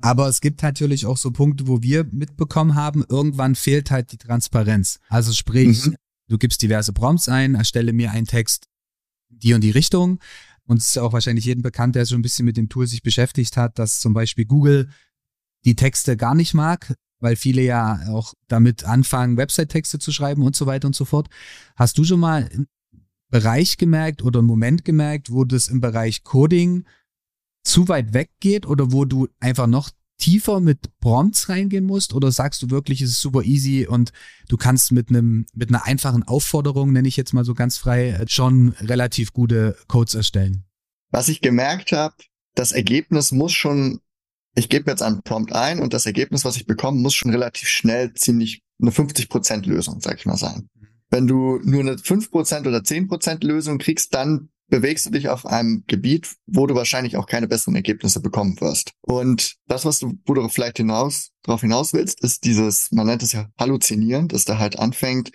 Aber 0.00 0.28
es 0.28 0.40
gibt 0.40 0.62
natürlich 0.62 1.06
auch 1.06 1.16
so 1.16 1.30
Punkte, 1.30 1.66
wo 1.66 1.82
wir 1.82 2.04
mitbekommen 2.04 2.76
haben, 2.76 3.04
irgendwann 3.08 3.56
fehlt 3.56 3.90
halt 3.90 4.12
die 4.12 4.18
Transparenz. 4.18 5.00
Also 5.08 5.32
sprich, 5.32 5.86
mhm. 5.86 5.96
du 6.28 6.38
gibst 6.38 6.62
diverse 6.62 6.92
Prompts 6.92 7.28
ein, 7.28 7.56
erstelle 7.56 7.92
mir 7.92 8.12
einen 8.12 8.26
Text 8.26 8.66
die 9.28 9.54
und 9.54 9.62
die 9.62 9.70
Richtung. 9.70 10.20
Und 10.66 10.78
es 10.78 10.88
ist 10.88 10.98
auch 10.98 11.12
wahrscheinlich 11.12 11.46
jedem 11.46 11.62
bekannt, 11.62 11.96
der 11.96 12.06
schon 12.06 12.20
ein 12.20 12.22
bisschen 12.22 12.44
mit 12.44 12.56
dem 12.56 12.68
Tool 12.68 12.86
sich 12.86 13.02
beschäftigt 13.02 13.56
hat, 13.56 13.78
dass 13.78 14.00
zum 14.00 14.12
Beispiel 14.12 14.44
Google 14.44 14.88
die 15.64 15.74
Texte 15.74 16.16
gar 16.16 16.34
nicht 16.34 16.54
mag, 16.54 16.94
weil 17.20 17.36
viele 17.36 17.62
ja 17.62 18.00
auch 18.08 18.34
damit 18.48 18.84
anfangen, 18.84 19.36
Website-Texte 19.36 19.98
zu 19.98 20.12
schreiben 20.12 20.42
und 20.42 20.56
so 20.56 20.66
weiter 20.66 20.86
und 20.86 20.94
so 20.94 21.04
fort. 21.04 21.28
Hast 21.76 21.98
du 21.98 22.04
schon 22.04 22.20
mal 22.20 22.48
einen 22.52 22.66
Bereich 23.30 23.76
gemerkt 23.76 24.22
oder 24.22 24.38
einen 24.38 24.48
Moment 24.48 24.84
gemerkt, 24.84 25.30
wo 25.30 25.44
das 25.44 25.68
im 25.68 25.80
Bereich 25.80 26.24
Coding 26.24 26.84
zu 27.62 27.88
weit 27.88 28.14
weggeht 28.14 28.66
oder 28.66 28.92
wo 28.92 29.04
du 29.04 29.28
einfach 29.40 29.66
noch 29.66 29.90
tiefer 30.18 30.60
mit 30.60 30.98
Prompts 31.00 31.48
reingehen 31.48 31.84
musst 31.84 32.12
oder 32.12 32.32
sagst 32.32 32.62
du 32.62 32.70
wirklich, 32.70 33.00
es 33.00 33.10
ist 33.10 33.20
super 33.20 33.42
easy 33.42 33.86
und 33.86 34.12
du 34.48 34.56
kannst 34.56 34.92
mit 34.92 35.10
einem 35.10 35.46
mit 35.54 35.68
einer 35.68 35.86
einfachen 35.86 36.24
Aufforderung, 36.24 36.92
nenne 36.92 37.08
ich 37.08 37.16
jetzt 37.16 37.32
mal 37.32 37.44
so 37.44 37.54
ganz 37.54 37.78
frei, 37.78 38.10
äh, 38.10 38.28
schon 38.28 38.70
relativ 38.80 39.32
gute 39.32 39.76
Codes 39.86 40.14
erstellen? 40.14 40.64
Was 41.10 41.28
ich 41.28 41.40
gemerkt 41.40 41.92
habe, 41.92 42.16
das 42.54 42.72
Ergebnis 42.72 43.32
muss 43.32 43.52
schon, 43.52 44.00
ich 44.58 44.68
gebe 44.68 44.90
jetzt 44.90 45.02
einen 45.02 45.22
Prompt 45.22 45.52
ein 45.52 45.80
und 45.80 45.94
das 45.94 46.06
Ergebnis, 46.06 46.44
was 46.44 46.56
ich 46.56 46.66
bekomme, 46.66 47.00
muss 47.00 47.14
schon 47.14 47.30
relativ 47.30 47.68
schnell 47.68 48.12
ziemlich 48.14 48.60
eine 48.80 48.90
50% 48.90 49.66
Lösung, 49.66 50.00
sag 50.00 50.18
ich 50.18 50.26
mal 50.26 50.36
sein. 50.36 50.68
Wenn 51.10 51.26
du 51.26 51.60
nur 51.62 51.80
eine 51.80 51.94
5% 51.94 52.66
oder 52.66 52.78
10% 52.78 53.46
Lösung 53.46 53.78
kriegst, 53.78 54.14
dann 54.14 54.50
bewegst 54.68 55.06
du 55.06 55.10
dich 55.10 55.28
auf 55.28 55.46
einem 55.46 55.84
Gebiet, 55.86 56.34
wo 56.46 56.66
du 56.66 56.74
wahrscheinlich 56.74 57.16
auch 57.16 57.26
keine 57.26 57.48
besseren 57.48 57.76
Ergebnisse 57.76 58.20
bekommen 58.20 58.60
wirst. 58.60 58.92
Und 59.00 59.54
das, 59.66 59.84
was 59.84 60.00
du, 60.00 60.18
wo 60.26 60.34
du 60.34 60.46
vielleicht 60.48 60.76
hinaus, 60.76 61.30
darauf 61.44 61.62
hinaus 61.62 61.94
willst, 61.94 62.22
ist 62.22 62.44
dieses, 62.44 62.90
man 62.90 63.06
nennt 63.06 63.22
es 63.22 63.32
ja 63.32 63.48
Halluzinieren, 63.58 64.28
dass 64.28 64.44
der 64.44 64.58
halt 64.58 64.78
anfängt, 64.78 65.30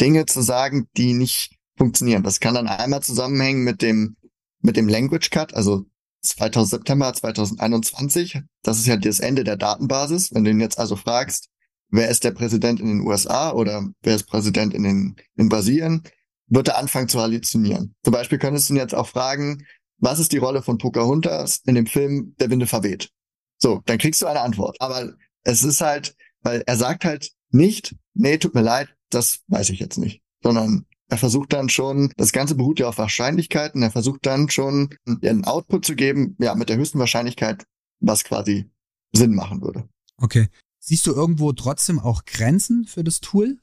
Dinge 0.00 0.26
zu 0.26 0.42
sagen, 0.42 0.86
die 0.96 1.14
nicht 1.14 1.56
funktionieren. 1.76 2.22
Das 2.22 2.40
kann 2.40 2.54
dann 2.54 2.68
einmal 2.68 3.02
zusammenhängen 3.02 3.64
mit 3.64 3.82
dem, 3.82 4.16
mit 4.60 4.76
dem 4.76 4.88
Language 4.88 5.30
Cut, 5.30 5.54
also 5.54 5.86
2000, 6.22 6.70
September 6.70 7.12
2021. 7.12 8.40
Das 8.62 8.78
ist 8.78 8.86
ja 8.86 8.96
das 8.96 9.20
Ende 9.20 9.44
der 9.44 9.56
Datenbasis. 9.56 10.34
Wenn 10.34 10.44
du 10.44 10.50
ihn 10.50 10.60
jetzt 10.60 10.78
also 10.78 10.96
fragst, 10.96 11.48
wer 11.90 12.08
ist 12.08 12.24
der 12.24 12.32
Präsident 12.32 12.80
in 12.80 12.86
den 12.86 13.00
USA 13.00 13.52
oder 13.52 13.88
wer 14.02 14.16
ist 14.16 14.24
Präsident 14.24 14.74
in 14.74 14.82
den, 14.82 15.16
in 15.36 15.48
Brasilien, 15.48 16.02
wird 16.48 16.68
er 16.68 16.78
anfangen 16.78 17.08
zu 17.08 17.20
halluzinieren. 17.20 17.94
Zum 18.04 18.12
Beispiel 18.12 18.38
könntest 18.38 18.68
du 18.68 18.74
ihn 18.74 18.78
jetzt 18.78 18.94
auch 18.94 19.08
fragen, 19.08 19.64
was 19.98 20.18
ist 20.18 20.32
die 20.32 20.38
Rolle 20.38 20.62
von 20.62 20.78
Pocahontas 20.78 21.62
in 21.64 21.74
dem 21.74 21.86
Film 21.86 22.34
Der 22.38 22.50
Winde 22.50 22.66
verweht? 22.66 23.10
So, 23.58 23.82
dann 23.86 23.98
kriegst 23.98 24.22
du 24.22 24.26
eine 24.26 24.40
Antwort. 24.40 24.76
Aber 24.80 25.14
es 25.42 25.62
ist 25.62 25.80
halt, 25.80 26.14
weil 26.42 26.62
er 26.66 26.76
sagt 26.76 27.04
halt 27.04 27.30
nicht, 27.50 27.94
nee, 28.14 28.36
tut 28.38 28.54
mir 28.54 28.62
leid, 28.62 28.88
das 29.10 29.40
weiß 29.48 29.70
ich 29.70 29.78
jetzt 29.78 29.96
nicht, 29.96 30.22
sondern 30.42 30.86
er 31.08 31.18
versucht 31.18 31.52
dann 31.52 31.68
schon, 31.68 32.12
das 32.16 32.32
Ganze 32.32 32.54
beruht 32.54 32.78
ja 32.78 32.88
auf 32.88 32.98
Wahrscheinlichkeiten, 32.98 33.82
er 33.82 33.90
versucht 33.90 34.26
dann 34.26 34.48
schon 34.48 34.90
einen 35.06 35.44
Output 35.44 35.84
zu 35.84 35.94
geben, 35.94 36.36
ja, 36.38 36.54
mit 36.54 36.68
der 36.68 36.76
höchsten 36.76 36.98
Wahrscheinlichkeit, 36.98 37.64
was 38.00 38.24
quasi 38.24 38.70
Sinn 39.12 39.34
machen 39.34 39.62
würde. 39.62 39.88
Okay. 40.18 40.48
Siehst 40.78 41.06
du 41.06 41.12
irgendwo 41.12 41.52
trotzdem 41.52 41.98
auch 41.98 42.24
Grenzen 42.24 42.84
für 42.84 43.02
das 43.02 43.20
Tool? 43.20 43.58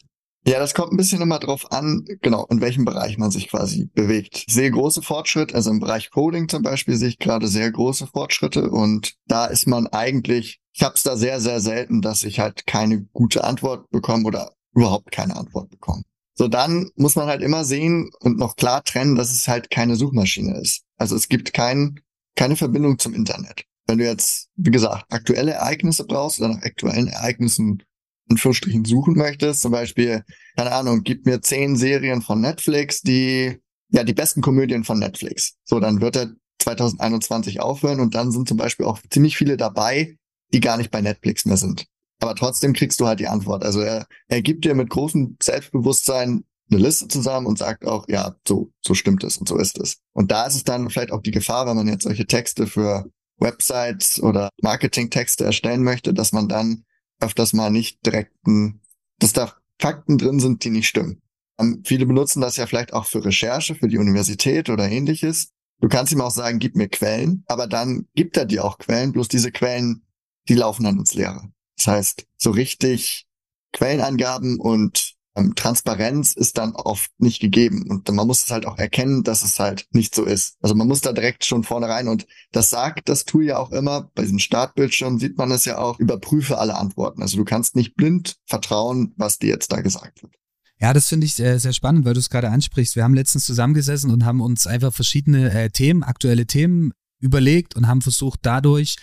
Ja, 0.45 0.59
das 0.59 0.73
kommt 0.73 0.91
ein 0.91 0.97
bisschen 0.97 1.21
immer 1.21 1.39
drauf 1.39 1.71
an, 1.71 2.03
genau, 2.21 2.45
in 2.47 2.59
welchem 2.59 2.83
Bereich 2.83 3.17
man 3.17 3.31
sich 3.31 3.47
quasi 3.47 3.89
bewegt. 3.93 4.43
Ich 4.45 4.53
sehe 4.53 4.69
große 4.69 5.01
Fortschritte, 5.01 5.55
also 5.55 5.71
im 5.71 5.79
Bereich 5.79 6.11
Coding 6.11 6.49
zum 6.49 6.63
Beispiel 6.63 6.97
sehe 6.97 7.07
ich 7.09 7.19
gerade 7.19 7.47
sehr 7.47 7.71
große 7.71 8.07
Fortschritte 8.07 8.69
und 8.69 9.15
da 9.25 9.45
ist 9.45 9.67
man 9.67 9.87
eigentlich, 9.87 10.59
ich 10.73 10.83
habe 10.83 10.95
es 10.95 11.03
da 11.03 11.15
sehr, 11.15 11.39
sehr 11.39 11.62
selten, 11.62 12.01
dass 12.01 12.23
ich 12.23 12.41
halt 12.41 12.67
keine 12.67 13.03
gute 13.13 13.45
Antwort 13.45 13.89
bekomme 13.89 14.25
oder 14.25 14.51
überhaupt 14.75 15.12
keine 15.12 15.38
Antwort 15.38 15.69
bekomme. 15.69 16.03
So, 16.35 16.47
dann 16.47 16.89
muss 16.95 17.15
man 17.15 17.27
halt 17.27 17.41
immer 17.41 17.63
sehen 17.63 18.09
und 18.19 18.37
noch 18.37 18.55
klar 18.55 18.83
trennen, 18.83 19.15
dass 19.15 19.31
es 19.31 19.47
halt 19.47 19.69
keine 19.69 19.95
Suchmaschine 19.95 20.59
ist. 20.59 20.81
Also 20.97 21.15
es 21.15 21.27
gibt 21.27 21.53
kein, 21.53 21.99
keine 22.35 22.55
Verbindung 22.55 22.97
zum 22.97 23.13
Internet. 23.13 23.65
Wenn 23.85 23.99
du 23.99 24.05
jetzt, 24.05 24.49
wie 24.55 24.71
gesagt, 24.71 25.05
aktuelle 25.09 25.51
Ereignisse 25.51 26.05
brauchst 26.05 26.39
oder 26.39 26.49
nach 26.49 26.63
aktuellen 26.63 27.07
Ereignissen 27.07 27.83
in 28.29 28.35
Anführungsstrichen 28.35 28.85
suchen 28.85 29.15
möchtest, 29.15 29.61
zum 29.61 29.71
Beispiel, 29.71 30.23
keine 30.55 30.71
Ahnung, 30.71 31.03
gib 31.03 31.25
mir 31.25 31.41
zehn 31.41 31.75
Serien 31.75 32.21
von 32.21 32.41
Netflix, 32.41 33.01
die, 33.01 33.59
ja, 33.89 34.03
die 34.03 34.13
besten 34.13 34.41
Komödien 34.41 34.83
von 34.83 34.97
Netflix. 34.97 35.55
So, 35.65 35.79
dann 35.79 36.01
wird 36.01 36.15
er 36.15 36.31
2021 36.59 37.59
aufhören 37.59 37.99
und 37.99 38.15
dann 38.15 38.31
sind 38.31 38.47
zum 38.47 38.57
Beispiel 38.57 38.85
auch 38.85 38.99
ziemlich 39.09 39.37
viele 39.37 39.57
dabei, 39.57 40.17
die 40.53 40.61
gar 40.61 40.77
nicht 40.77 40.89
bei 40.89 41.01
Netflix 41.01 41.45
mehr 41.45 41.57
sind. 41.57 41.85
Aber 42.24 42.36
trotzdem 42.36 42.72
kriegst 42.72 43.01
du 43.01 43.06
halt 43.06 43.20
die 43.20 43.27
Antwort. 43.27 43.65
Also 43.65 43.82
er, 43.82 44.08
er 44.30 44.42
gibt 44.42 44.63
dir 44.63 44.75
mit 44.75 44.89
großem 44.89 45.36
Selbstbewusstsein 45.44 46.46
eine 46.72 46.80
Liste 46.80 47.10
zusammen 47.10 47.46
und 47.46 47.58
sagt 47.58 47.86
auch, 47.86 48.06
ja, 48.08 48.34
so, 48.48 48.72
so 48.80 48.94
stimmt 48.94 49.25
es 49.25 49.36
und 49.36 49.50
so 49.50 49.58
ist 49.58 49.77
es. 49.77 49.98
Und 50.13 50.32
da 50.32 50.46
ist 50.46 50.56
es 50.56 50.63
dann 50.63 50.89
vielleicht 50.89 51.12
auch 51.12 51.22
die 51.22 51.32
Gefahr, 51.32 51.68
wenn 51.68 51.75
man 51.75 51.89
jetzt 51.89 52.03
solche 52.03 52.25
Texte 52.25 52.65
für 52.65 53.12
Websites 53.39 54.24
oder 54.24 54.48
Marketingtexte 54.62 55.44
erstellen 55.44 55.84
möchte, 55.84 56.13
dass 56.13 56.32
man 56.32 56.48
dann 56.48 56.86
öfters 57.20 57.51
mal 57.51 57.70
nicht 57.70 58.06
direkten, 58.06 58.80
dass 59.20 59.34
da 59.34 59.53
Fakten 59.77 60.18
drin 60.18 60.39
sind, 60.39 60.63
die 60.63 60.70
nicht 60.70 60.88
stimmen. 60.88 61.22
Um, 61.58 61.74
ähm, 61.74 61.84
viele 61.84 62.06
benutzen 62.06 62.39
das 62.39 62.56
ja 62.56 62.68
vielleicht 62.68 62.94
auch 62.94 63.06
für 63.06 63.25
Recherche, 63.25 63.75
für 63.75 63.89
die 63.89 63.98
Universität 63.98 64.70
oder 64.70 64.89
ähnliches. 64.89 65.50
Du 65.82 65.89
kannst 65.89 66.13
ihm 66.13 66.22
auch 66.22 66.32
sagen, 66.32 66.60
gib 66.60 66.77
mir 66.77 66.88
Quellen, 66.88 67.44
aber 67.48 67.68
dann 67.68 68.08
gibt 68.15 68.38
er 68.38 68.46
dir 68.46 68.63
auch 68.63 68.77
Quellen, 68.77 69.12
bloß 69.12 69.27
diese 69.27 69.51
Quellen, 69.51 70.06
die 70.48 70.56
laufen 70.56 70.86
dann 70.86 71.00
ins 71.00 71.15
Leere. 71.15 71.51
Das 71.83 71.93
heißt, 71.93 72.25
so 72.37 72.51
richtig 72.51 73.25
Quellenangaben 73.73 74.59
und 74.59 75.15
ähm, 75.35 75.55
Transparenz 75.55 76.33
ist 76.33 76.57
dann 76.57 76.75
oft 76.75 77.11
nicht 77.17 77.41
gegeben. 77.41 77.89
Und 77.89 78.09
man 78.09 78.27
muss 78.27 78.43
es 78.43 78.51
halt 78.51 78.65
auch 78.65 78.77
erkennen, 78.77 79.23
dass 79.23 79.43
es 79.43 79.59
halt 79.59 79.87
nicht 79.91 80.13
so 80.13 80.23
ist. 80.23 80.57
Also 80.61 80.75
man 80.75 80.87
muss 80.87 81.01
da 81.01 81.11
direkt 81.11 81.43
schon 81.43 81.63
vorne 81.63 81.89
rein. 81.89 82.07
Und 82.07 82.27
das 82.51 82.69
sagt 82.69 83.09
das 83.09 83.25
Tool 83.25 83.45
ja 83.45 83.57
auch 83.57 83.71
immer. 83.71 84.11
Bei 84.13 84.21
diesem 84.21 84.39
Startbildschirm 84.39 85.19
sieht 85.19 85.37
man 85.37 85.51
es 85.51 85.65
ja 85.65 85.79
auch. 85.79 85.99
Überprüfe 85.99 86.59
alle 86.59 86.75
Antworten. 86.75 87.21
Also 87.21 87.37
du 87.37 87.45
kannst 87.45 87.75
nicht 87.75 87.95
blind 87.95 88.35
vertrauen, 88.45 89.13
was 89.17 89.39
dir 89.39 89.49
jetzt 89.49 89.71
da 89.71 89.81
gesagt 89.81 90.21
wird. 90.21 90.33
Ja, 90.79 90.93
das 90.93 91.07
finde 91.07 91.25
ich 91.25 91.33
sehr, 91.33 91.59
sehr 91.59 91.73
spannend, 91.73 92.05
weil 92.05 92.13
du 92.13 92.19
es 92.19 92.29
gerade 92.29 92.49
ansprichst. 92.49 92.95
Wir 92.95 93.03
haben 93.03 93.13
letztens 93.13 93.45
zusammengesessen 93.45 94.11
und 94.11 94.25
haben 94.25 94.41
uns 94.41 94.67
einfach 94.67 94.93
verschiedene 94.93 95.51
äh, 95.51 95.69
Themen, 95.69 96.03
aktuelle 96.03 96.45
Themen 96.45 96.93
überlegt 97.19 97.75
und 97.75 97.87
haben 97.87 98.01
versucht, 98.01 98.41
dadurch 98.43 98.97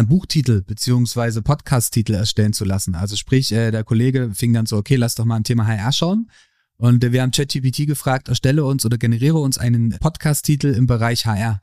Buchtitel 0.00 0.62
beziehungsweise 0.62 1.42
Podcast-Titel 1.42 2.14
erstellen 2.14 2.52
zu 2.52 2.64
lassen. 2.64 2.94
Also 2.94 3.16
sprich, 3.16 3.52
äh, 3.52 3.70
der 3.70 3.84
Kollege 3.84 4.30
fing 4.34 4.52
dann 4.52 4.66
so, 4.66 4.76
okay, 4.76 4.96
lass 4.96 5.14
doch 5.14 5.24
mal 5.24 5.36
ein 5.36 5.44
Thema 5.44 5.66
HR 5.66 5.92
schauen. 5.92 6.30
Und 6.76 7.04
äh, 7.04 7.12
wir 7.12 7.22
haben 7.22 7.30
ChatGPT 7.30 7.86
gefragt, 7.86 8.28
erstelle 8.28 8.64
uns 8.64 8.84
oder 8.86 8.98
generiere 8.98 9.38
uns 9.38 9.58
einen 9.58 9.90
Podcast-Titel 10.00 10.68
im 10.68 10.86
Bereich 10.86 11.26
HR. 11.26 11.62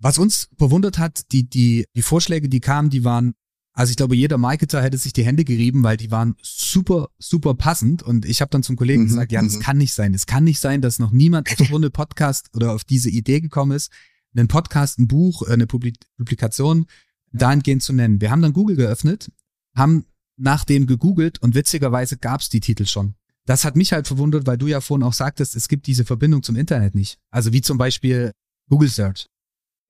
Was 0.00 0.18
uns 0.18 0.48
bewundert 0.56 0.98
hat, 0.98 1.30
die, 1.32 1.48
die, 1.48 1.84
die 1.94 2.02
Vorschläge, 2.02 2.48
die 2.48 2.60
kamen, 2.60 2.90
die 2.90 3.04
waren, 3.04 3.34
also 3.72 3.90
ich 3.90 3.96
glaube, 3.96 4.16
jeder 4.16 4.38
Marketer 4.38 4.82
hätte 4.82 4.98
sich 4.98 5.12
die 5.12 5.24
Hände 5.24 5.44
gerieben, 5.44 5.82
weil 5.84 5.96
die 5.96 6.10
waren 6.10 6.34
super, 6.42 7.10
super 7.18 7.54
passend. 7.54 8.02
Und 8.02 8.24
ich 8.24 8.40
habe 8.40 8.50
dann 8.50 8.62
zum 8.62 8.74
Kollegen 8.76 9.02
mhm, 9.02 9.08
gesagt, 9.08 9.32
ja, 9.32 9.42
das 9.42 9.56
mhm. 9.56 9.60
kann 9.60 9.78
nicht 9.78 9.92
sein. 9.92 10.14
Es 10.14 10.26
kann 10.26 10.44
nicht 10.44 10.58
sein, 10.58 10.80
dass 10.80 10.98
noch 10.98 11.12
niemand 11.12 11.48
auf 11.52 11.68
so 11.68 11.76
eine 11.76 11.90
Podcast 11.90 12.48
oder 12.54 12.72
auf 12.72 12.84
diese 12.84 13.10
Idee 13.10 13.40
gekommen 13.40 13.72
ist, 13.72 13.92
einen 14.34 14.48
Podcast, 14.48 14.98
ein 14.98 15.08
Buch, 15.08 15.42
äh, 15.46 15.52
eine 15.52 15.66
Publikation 15.66 16.86
dahingehend 17.32 17.82
zu 17.82 17.92
nennen. 17.92 18.20
Wir 18.20 18.30
haben 18.30 18.42
dann 18.42 18.52
Google 18.52 18.76
geöffnet, 18.76 19.30
haben 19.76 20.06
nach 20.36 20.64
dem 20.64 20.86
gegoogelt 20.86 21.40
und 21.42 21.54
witzigerweise 21.54 22.16
gab's 22.16 22.48
die 22.48 22.60
Titel 22.60 22.86
schon. 22.86 23.14
Das 23.46 23.64
hat 23.64 23.76
mich 23.76 23.92
halt 23.92 24.06
verwundert, 24.06 24.46
weil 24.46 24.58
du 24.58 24.66
ja 24.66 24.80
vorhin 24.80 25.02
auch 25.02 25.12
sagtest, 25.12 25.56
es 25.56 25.68
gibt 25.68 25.86
diese 25.86 26.04
Verbindung 26.04 26.42
zum 26.42 26.56
Internet 26.56 26.94
nicht. 26.94 27.18
Also 27.30 27.52
wie 27.52 27.60
zum 27.60 27.78
Beispiel 27.78 28.32
Google 28.68 28.88
Search. 28.88 29.26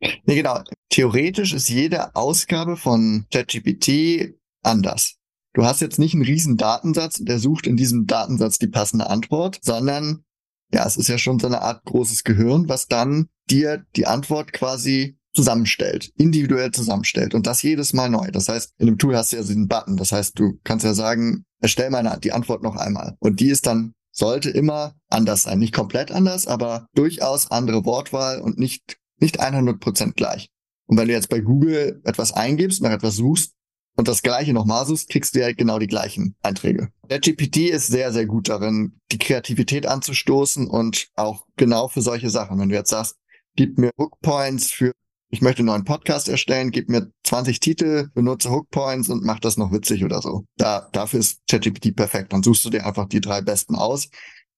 Nee, 0.00 0.36
genau. 0.36 0.62
Theoretisch 0.88 1.52
ist 1.52 1.68
jede 1.68 2.16
Ausgabe 2.16 2.76
von 2.76 3.26
ChatGPT 3.30 4.34
anders. 4.62 5.16
Du 5.54 5.64
hast 5.64 5.80
jetzt 5.80 5.98
nicht 5.98 6.14
einen 6.14 6.24
riesen 6.24 6.56
Datensatz, 6.56 7.18
der 7.18 7.38
sucht 7.38 7.66
in 7.66 7.76
diesem 7.76 8.06
Datensatz 8.06 8.58
die 8.58 8.68
passende 8.68 9.08
Antwort, 9.08 9.58
sondern 9.62 10.24
ja, 10.72 10.86
es 10.86 10.96
ist 10.96 11.08
ja 11.08 11.18
schon 11.18 11.38
so 11.38 11.46
eine 11.46 11.62
Art 11.62 11.84
großes 11.84 12.24
Gehirn, 12.24 12.68
was 12.68 12.86
dann 12.86 13.28
dir 13.50 13.84
die 13.96 14.06
Antwort 14.06 14.52
quasi 14.52 15.18
zusammenstellt, 15.34 16.12
individuell 16.16 16.72
zusammenstellt 16.72 17.34
und 17.34 17.46
das 17.46 17.62
jedes 17.62 17.92
Mal 17.92 18.10
neu. 18.10 18.30
Das 18.30 18.48
heißt, 18.48 18.74
in 18.78 18.86
dem 18.86 18.98
Tool 18.98 19.16
hast 19.16 19.32
du 19.32 19.36
ja 19.36 19.42
diesen 19.42 19.68
Button. 19.68 19.96
Das 19.96 20.12
heißt, 20.12 20.38
du 20.38 20.58
kannst 20.62 20.84
ja 20.84 20.94
sagen, 20.94 21.44
erstell 21.60 21.90
meine 21.90 22.18
die 22.20 22.32
Antwort 22.32 22.62
noch 22.62 22.76
einmal. 22.76 23.16
Und 23.18 23.40
die 23.40 23.48
ist 23.48 23.66
dann 23.66 23.92
sollte 24.14 24.50
immer 24.50 24.94
anders 25.08 25.44
sein, 25.44 25.58
nicht 25.58 25.74
komplett 25.74 26.12
anders, 26.12 26.46
aber 26.46 26.86
durchaus 26.94 27.50
andere 27.50 27.86
Wortwahl 27.86 28.42
und 28.42 28.58
nicht 28.58 28.98
nicht 29.22 29.40
100 29.40 29.80
Prozent 29.80 30.16
gleich. 30.16 30.50
Und 30.86 30.98
wenn 30.98 31.08
du 31.08 31.14
jetzt 31.14 31.30
bei 31.30 31.40
Google 31.40 32.02
etwas 32.04 32.32
eingibst, 32.32 32.82
nach 32.82 32.90
etwas 32.90 33.16
suchst 33.16 33.54
und 33.96 34.08
das 34.08 34.22
Gleiche 34.22 34.52
nochmal 34.52 34.86
suchst, 34.86 35.08
kriegst 35.08 35.34
du 35.34 35.40
ja 35.40 35.52
genau 35.52 35.78
die 35.78 35.86
gleichen 35.86 36.34
Einträge. 36.42 36.88
Der 37.10 37.20
GPT 37.20 37.68
ist 37.70 37.88
sehr, 37.88 38.12
sehr 38.12 38.26
gut 38.26 38.48
darin, 38.48 38.98
die 39.10 39.18
Kreativität 39.18 39.86
anzustoßen 39.86 40.66
und 40.66 41.08
auch 41.14 41.46
genau 41.56 41.88
für 41.88 42.00
solche 42.00 42.30
Sachen. 42.30 42.58
Wenn 42.58 42.70
du 42.70 42.74
jetzt 42.74 42.90
sagst, 42.90 43.16
gib 43.54 43.78
mir 43.78 43.90
Hookpoints 43.98 44.70
für, 44.70 44.92
ich 45.28 45.42
möchte 45.42 45.60
einen 45.60 45.66
neuen 45.66 45.84
Podcast 45.84 46.28
erstellen, 46.28 46.70
gib 46.70 46.88
mir 46.88 47.10
20 47.24 47.60
Titel, 47.60 48.08
benutze 48.14 48.50
Hookpoints 48.50 49.08
und 49.08 49.24
mach 49.24 49.40
das 49.40 49.56
noch 49.56 49.72
witzig 49.72 50.04
oder 50.04 50.22
so. 50.22 50.44
Da, 50.56 50.88
dafür 50.92 51.20
ist 51.20 51.40
ChatGPT 51.50 51.94
perfekt. 51.94 52.32
Dann 52.32 52.42
suchst 52.42 52.64
du 52.64 52.70
dir 52.70 52.86
einfach 52.86 53.08
die 53.08 53.20
drei 53.20 53.42
besten 53.42 53.74
aus 53.74 54.08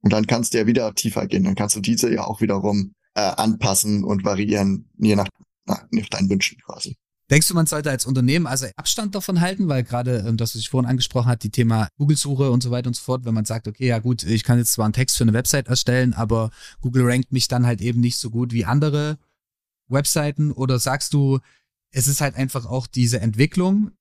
und 0.01 0.13
dann 0.13 0.27
kannst 0.27 0.55
du 0.55 0.59
ja 0.59 0.67
wieder 0.67 0.95
tiefer 0.95 1.27
gehen. 1.27 1.45
Dann 1.45 1.55
kannst 1.55 1.75
du 1.77 1.81
diese 1.81 2.13
ja 2.13 2.25
auch 2.25 2.41
wiederum 2.41 2.93
äh, 3.15 3.21
anpassen 3.21 4.05
und 4.05 4.25
variieren, 4.25 4.91
je 4.99 5.17
nach, 5.17 5.29
nach 5.67 6.09
deinen 6.11 6.31
Wünschen 6.31 6.59
quasi. 6.65 6.97
Denkst 7.31 7.49
du, 7.49 7.55
man 7.55 7.67
sollte 7.67 7.91
als 7.91 8.05
Unternehmen 8.05 8.47
also 8.47 8.67
Abstand 8.77 9.15
davon 9.15 9.41
halten, 9.41 9.69
weil 9.69 9.83
gerade, 9.83 10.25
ähm, 10.27 10.37
das, 10.37 10.55
was 10.55 10.61
ich 10.61 10.69
vorhin 10.69 10.89
angesprochen 10.89 11.29
hat, 11.29 11.43
die 11.43 11.51
Thema 11.51 11.89
Google-Suche 11.97 12.51
und 12.51 12.63
so 12.63 12.71
weiter 12.71 12.89
und 12.89 12.95
so 12.95 13.03
fort, 13.03 13.25
wenn 13.25 13.33
man 13.35 13.47
sagt, 13.47 13.67
okay, 13.67 13.87
ja 13.87 13.99
gut, 13.99 14.25
ich 14.25 14.45
kann 14.45 14.59
jetzt 14.59 14.73
zwar 14.73 14.85
einen 14.85 14.93
Text 14.93 15.17
für 15.17 15.25
eine 15.25 15.33
Website 15.33 15.69
erstellen, 15.69 16.13
aber 16.13 16.51
Google 16.83 17.07
rankt 17.07 17.33
mich 17.33 17.49
dann 17.49 17.65
halt 17.65 17.81
eben 17.81 18.01
nicht 18.01 18.19
so 18.19 18.31
gut 18.31 18.53
wie 18.53 18.67
andere 18.67 19.19
Webseiten 19.89 20.53
oder 20.53 20.79
sagst 20.79 21.15
du, 21.15 21.39
es 21.91 22.09
ist 22.09 22.21
halt 22.21 22.35
einfach 22.35 22.67
auch 22.67 22.87
diese 22.87 23.21
Entwicklung, 23.21 23.93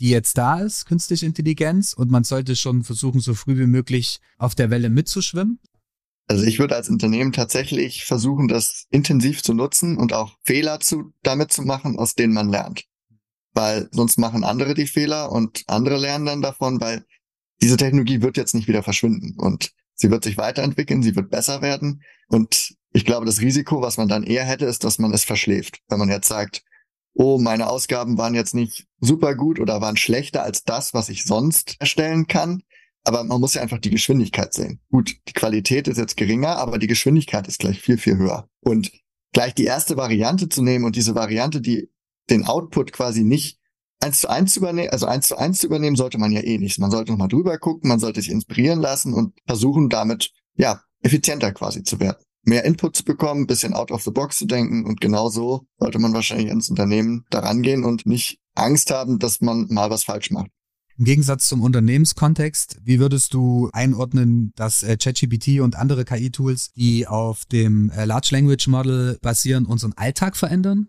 die 0.00 0.08
jetzt 0.08 0.38
da 0.38 0.60
ist, 0.60 0.86
künstliche 0.86 1.26
Intelligenz, 1.26 1.92
und 1.92 2.10
man 2.10 2.24
sollte 2.24 2.56
schon 2.56 2.82
versuchen, 2.82 3.20
so 3.20 3.34
früh 3.34 3.58
wie 3.58 3.66
möglich 3.66 4.20
auf 4.38 4.54
der 4.54 4.70
Welle 4.70 4.88
mitzuschwimmen? 4.88 5.60
Also 6.26 6.44
ich 6.44 6.58
würde 6.58 6.74
als 6.74 6.88
Unternehmen 6.88 7.32
tatsächlich 7.32 8.04
versuchen, 8.04 8.48
das 8.48 8.86
intensiv 8.90 9.42
zu 9.42 9.52
nutzen 9.52 9.98
und 9.98 10.12
auch 10.12 10.36
Fehler 10.44 10.80
zu, 10.80 11.12
damit 11.22 11.52
zu 11.52 11.62
machen, 11.62 11.98
aus 11.98 12.14
denen 12.14 12.32
man 12.32 12.48
lernt. 12.48 12.84
Weil 13.52 13.88
sonst 13.92 14.18
machen 14.18 14.42
andere 14.42 14.74
die 14.74 14.86
Fehler 14.86 15.30
und 15.30 15.64
andere 15.66 15.98
lernen 15.98 16.26
dann 16.26 16.42
davon, 16.42 16.80
weil 16.80 17.04
diese 17.60 17.76
Technologie 17.76 18.22
wird 18.22 18.36
jetzt 18.36 18.54
nicht 18.54 18.68
wieder 18.68 18.82
verschwinden 18.82 19.38
und 19.38 19.72
sie 19.94 20.10
wird 20.10 20.24
sich 20.24 20.38
weiterentwickeln, 20.38 21.02
sie 21.02 21.14
wird 21.14 21.30
besser 21.30 21.62
werden. 21.62 22.02
Und 22.28 22.74
ich 22.92 23.04
glaube, 23.04 23.26
das 23.26 23.40
Risiko, 23.40 23.82
was 23.82 23.96
man 23.96 24.08
dann 24.08 24.24
eher 24.24 24.44
hätte, 24.44 24.64
ist, 24.64 24.84
dass 24.84 24.98
man 24.98 25.12
es 25.12 25.24
verschläft. 25.24 25.80
Wenn 25.88 25.98
man 25.98 26.08
jetzt 26.08 26.28
sagt, 26.28 26.64
oh, 27.12 27.38
meine 27.38 27.68
Ausgaben 27.68 28.18
waren 28.18 28.34
jetzt 28.34 28.54
nicht 28.54 28.86
super 29.00 29.34
gut 29.34 29.60
oder 29.60 29.80
waren 29.80 29.96
schlechter 29.96 30.42
als 30.42 30.64
das, 30.64 30.94
was 30.94 31.08
ich 31.08 31.24
sonst 31.24 31.76
erstellen 31.78 32.26
kann, 32.26 32.62
aber 33.04 33.22
man 33.22 33.40
muss 33.40 33.54
ja 33.54 33.62
einfach 33.62 33.78
die 33.78 33.90
Geschwindigkeit 33.90 34.54
sehen. 34.54 34.80
Gut, 34.90 35.16
die 35.28 35.32
Qualität 35.32 35.88
ist 35.88 35.98
jetzt 35.98 36.16
geringer, 36.16 36.56
aber 36.56 36.78
die 36.78 36.86
Geschwindigkeit 36.86 37.46
ist 37.46 37.58
gleich 37.58 37.80
viel, 37.80 37.98
viel 37.98 38.16
höher. 38.16 38.48
Und 38.60 38.92
gleich 39.32 39.54
die 39.54 39.64
erste 39.64 39.96
Variante 39.96 40.48
zu 40.48 40.62
nehmen 40.62 40.84
und 40.84 40.96
diese 40.96 41.14
Variante, 41.14 41.60
die 41.60 41.90
den 42.30 42.46
Output 42.46 42.92
quasi 42.92 43.22
nicht 43.22 43.58
eins 44.00 44.20
zu 44.20 44.28
eins 44.28 44.54
zu 44.54 44.60
übernehmen, 44.60 44.90
also 44.90 45.06
eins 45.06 45.28
zu 45.28 45.36
eins 45.36 45.58
zu 45.58 45.66
übernehmen, 45.66 45.96
sollte 45.96 46.18
man 46.18 46.32
ja 46.32 46.40
eh 46.40 46.58
nicht. 46.58 46.78
Man 46.78 46.90
sollte 46.90 47.12
nochmal 47.12 47.28
drüber 47.28 47.58
gucken, 47.58 47.88
man 47.88 48.00
sollte 48.00 48.20
sich 48.20 48.30
inspirieren 48.30 48.80
lassen 48.80 49.12
und 49.12 49.34
versuchen 49.46 49.88
damit, 49.88 50.30
ja, 50.56 50.80
effizienter 51.02 51.52
quasi 51.52 51.82
zu 51.82 52.00
werden. 52.00 52.22
Mehr 52.42 52.64
Input 52.64 52.96
zu 52.96 53.04
bekommen, 53.04 53.46
bisschen 53.46 53.74
out 53.74 53.90
of 53.90 54.02
the 54.02 54.10
box 54.10 54.38
zu 54.38 54.46
denken 54.46 54.84
und 54.84 55.00
genauso 55.00 55.66
sollte 55.78 55.98
man 55.98 56.12
wahrscheinlich 56.12 56.50
ins 56.50 56.68
Unternehmen 56.68 57.24
daran 57.30 57.62
gehen 57.62 57.84
und 57.84 58.06
nicht 58.06 58.38
Angst 58.54 58.90
haben, 58.90 59.18
dass 59.18 59.40
man 59.40 59.66
mal 59.70 59.90
was 59.90 60.04
falsch 60.04 60.30
macht. 60.30 60.50
Im 60.96 61.04
Gegensatz 61.04 61.48
zum 61.48 61.60
Unternehmenskontext, 61.60 62.78
wie 62.84 63.00
würdest 63.00 63.34
du 63.34 63.68
einordnen, 63.72 64.52
dass 64.54 64.84
äh, 64.84 64.96
ChatGPT 64.96 65.60
und 65.60 65.74
andere 65.74 66.04
KI-Tools, 66.04 66.72
die 66.72 67.08
auf 67.08 67.44
dem 67.46 67.90
äh, 67.90 68.04
Large 68.04 68.28
Language 68.30 68.68
Model 68.68 69.18
basieren, 69.20 69.66
unseren 69.66 69.94
Alltag 69.94 70.36
verändern? 70.36 70.86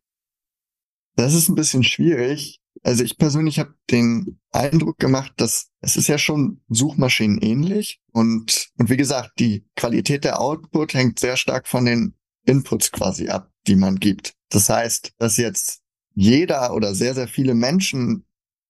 Das 1.16 1.34
ist 1.34 1.50
ein 1.50 1.56
bisschen 1.56 1.84
schwierig. 1.84 2.60
Also 2.84 3.04
ich 3.04 3.18
persönlich 3.18 3.58
habe 3.58 3.74
den 3.90 4.38
Eindruck 4.52 5.00
gemacht, 5.00 5.34
dass 5.38 5.70
es 5.82 5.96
ist 5.96 6.08
ja 6.08 6.18
schon 6.18 6.62
Suchmaschinen 6.70 7.40
ähnlich 7.40 8.02
und 8.12 8.70
und 8.78 8.90
wie 8.90 8.98
gesagt, 8.98 9.40
die 9.40 9.66
Qualität 9.76 10.24
der 10.24 10.40
Output 10.40 10.94
hängt 10.94 11.20
sehr 11.20 11.38
stark 11.38 11.68
von 11.68 11.86
den 11.86 12.16
Inputs 12.46 12.92
quasi 12.92 13.30
ab, 13.30 13.52
die 13.66 13.76
man 13.76 13.96
gibt. 13.96 14.34
Das 14.50 14.70
heißt, 14.70 15.14
dass 15.18 15.38
jetzt 15.38 15.82
jeder 16.14 16.74
oder 16.74 16.94
sehr 16.94 17.16
sehr 17.16 17.28
viele 17.28 17.56
Menschen 17.56 18.25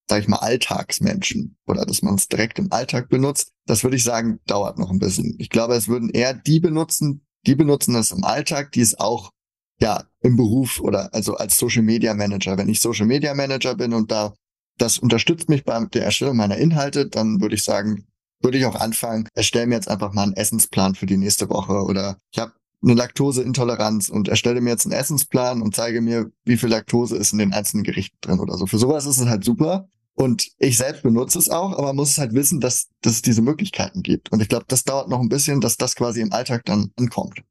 sag 0.09 0.21
ich 0.21 0.27
mal, 0.27 0.37
Alltagsmenschen 0.37 1.57
oder 1.65 1.85
dass 1.85 2.01
man 2.01 2.15
es 2.15 2.27
direkt 2.27 2.59
im 2.59 2.71
Alltag 2.71 3.09
benutzt, 3.09 3.53
das 3.65 3.83
würde 3.83 3.97
ich 3.97 4.03
sagen, 4.03 4.39
dauert 4.45 4.77
noch 4.77 4.91
ein 4.91 4.99
bisschen. 4.99 5.35
Ich 5.39 5.49
glaube, 5.49 5.75
es 5.75 5.87
würden 5.87 6.09
eher 6.09 6.33
die 6.33 6.59
benutzen, 6.59 7.25
die 7.47 7.55
benutzen 7.55 7.95
es 7.95 8.11
im 8.11 8.23
Alltag, 8.23 8.71
die 8.71 8.81
es 8.81 8.99
auch 8.99 9.31
ja 9.79 10.03
im 10.21 10.35
Beruf 10.35 10.79
oder 10.79 11.13
also 11.13 11.35
als 11.35 11.57
Social 11.57 11.83
Media 11.83 12.13
Manager. 12.13 12.57
Wenn 12.57 12.69
ich 12.69 12.81
Social 12.81 13.05
Media 13.05 13.33
Manager 13.33 13.75
bin 13.75 13.93
und 13.93 14.11
da 14.11 14.33
das 14.77 14.97
unterstützt 14.97 15.49
mich 15.49 15.63
bei 15.63 15.85
der 15.85 16.03
Erstellung 16.03 16.35
meiner 16.35 16.57
Inhalte, 16.57 17.07
dann 17.07 17.41
würde 17.41 17.55
ich 17.55 17.63
sagen, 17.63 18.05
würde 18.41 18.57
ich 18.57 18.65
auch 18.65 18.75
anfangen, 18.75 19.27
erstelle 19.33 19.67
mir 19.67 19.75
jetzt 19.75 19.89
einfach 19.89 20.13
mal 20.13 20.23
einen 20.23 20.33
Essensplan 20.33 20.95
für 20.95 21.05
die 21.05 21.17
nächste 21.17 21.49
Woche 21.49 21.83
oder 21.83 22.17
ich 22.31 22.39
habe 22.39 22.53
eine 22.83 22.93
Laktoseintoleranz 22.93 24.09
und 24.09 24.27
erstelle 24.27 24.61
mir 24.61 24.69
jetzt 24.69 24.85
einen 24.85 24.93
Essensplan 24.93 25.61
und 25.61 25.75
zeige 25.75 26.01
mir, 26.01 26.31
wie 26.43 26.57
viel 26.57 26.69
Laktose 26.69 27.17
ist 27.17 27.31
in 27.31 27.39
den 27.39 27.53
einzelnen 27.53 27.83
Gerichten 27.83 28.17
drin 28.21 28.39
oder 28.39 28.57
so. 28.57 28.67
Für 28.67 28.77
sowas 28.77 29.05
ist 29.05 29.17
es 29.17 29.27
halt 29.27 29.43
super. 29.43 29.89
Und 30.15 30.49
ich 30.59 30.77
selbst 30.77 31.03
benutze 31.03 31.37
es 31.37 31.49
auch, 31.49 31.73
aber 31.73 31.87
man 31.87 31.97
muss 31.97 32.17
halt 32.17 32.33
wissen, 32.33 32.61
dass, 32.61 32.87
dass 33.01 33.13
es 33.13 33.21
diese 33.21 33.41
Möglichkeiten 33.41 34.01
gibt. 34.01 34.31
Und 34.31 34.41
ich 34.41 34.47
glaube, 34.47 34.65
das 34.67 34.85
dauert 34.85 35.09
noch 35.09 35.19
ein 35.19 35.27
bisschen, 35.27 35.59
dass 35.59 35.75
das 35.75 35.95
quasi 35.95 36.21
im 36.21 36.31
Alltag 36.31 36.63
dann 36.65 36.91
ankommt. 36.97 37.41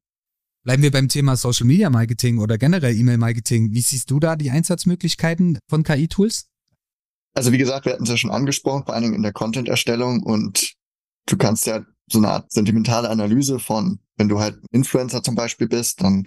Bleiben 0.63 0.81
wir 0.81 0.89
beim 0.89 1.07
Thema 1.07 1.35
Social 1.35 1.67
Media 1.67 1.91
Marketing 1.91 2.39
oder 2.39 2.57
generell 2.57 2.95
E-Mail 2.95 3.19
Marketing. 3.19 3.71
Wie 3.71 3.81
siehst 3.81 4.09
du 4.09 4.19
da 4.19 4.35
die 4.35 4.49
Einsatzmöglichkeiten 4.49 5.59
von 5.69 5.83
KI-Tools? 5.83 6.47
Also 7.35 7.51
wie 7.51 7.59
gesagt, 7.59 7.85
wir 7.85 7.93
hatten 7.93 8.03
es 8.03 8.09
ja 8.09 8.17
schon 8.17 8.31
angesprochen, 8.31 8.85
vor 8.85 8.95
allen 8.95 9.03
Dingen 9.03 9.15
in 9.15 9.21
der 9.21 9.33
Content-Erstellung 9.33 10.23
und 10.23 10.73
du 11.27 11.37
kannst 11.37 11.67
ja 11.67 11.85
so 12.09 12.17
eine 12.17 12.29
Art 12.29 12.51
sentimentale 12.51 13.09
Analyse 13.11 13.59
von, 13.59 13.99
wenn 14.17 14.29
du 14.29 14.39
halt 14.39 14.57
Influencer 14.71 15.21
zum 15.21 15.35
Beispiel 15.35 15.67
bist, 15.67 16.01
dann 16.01 16.25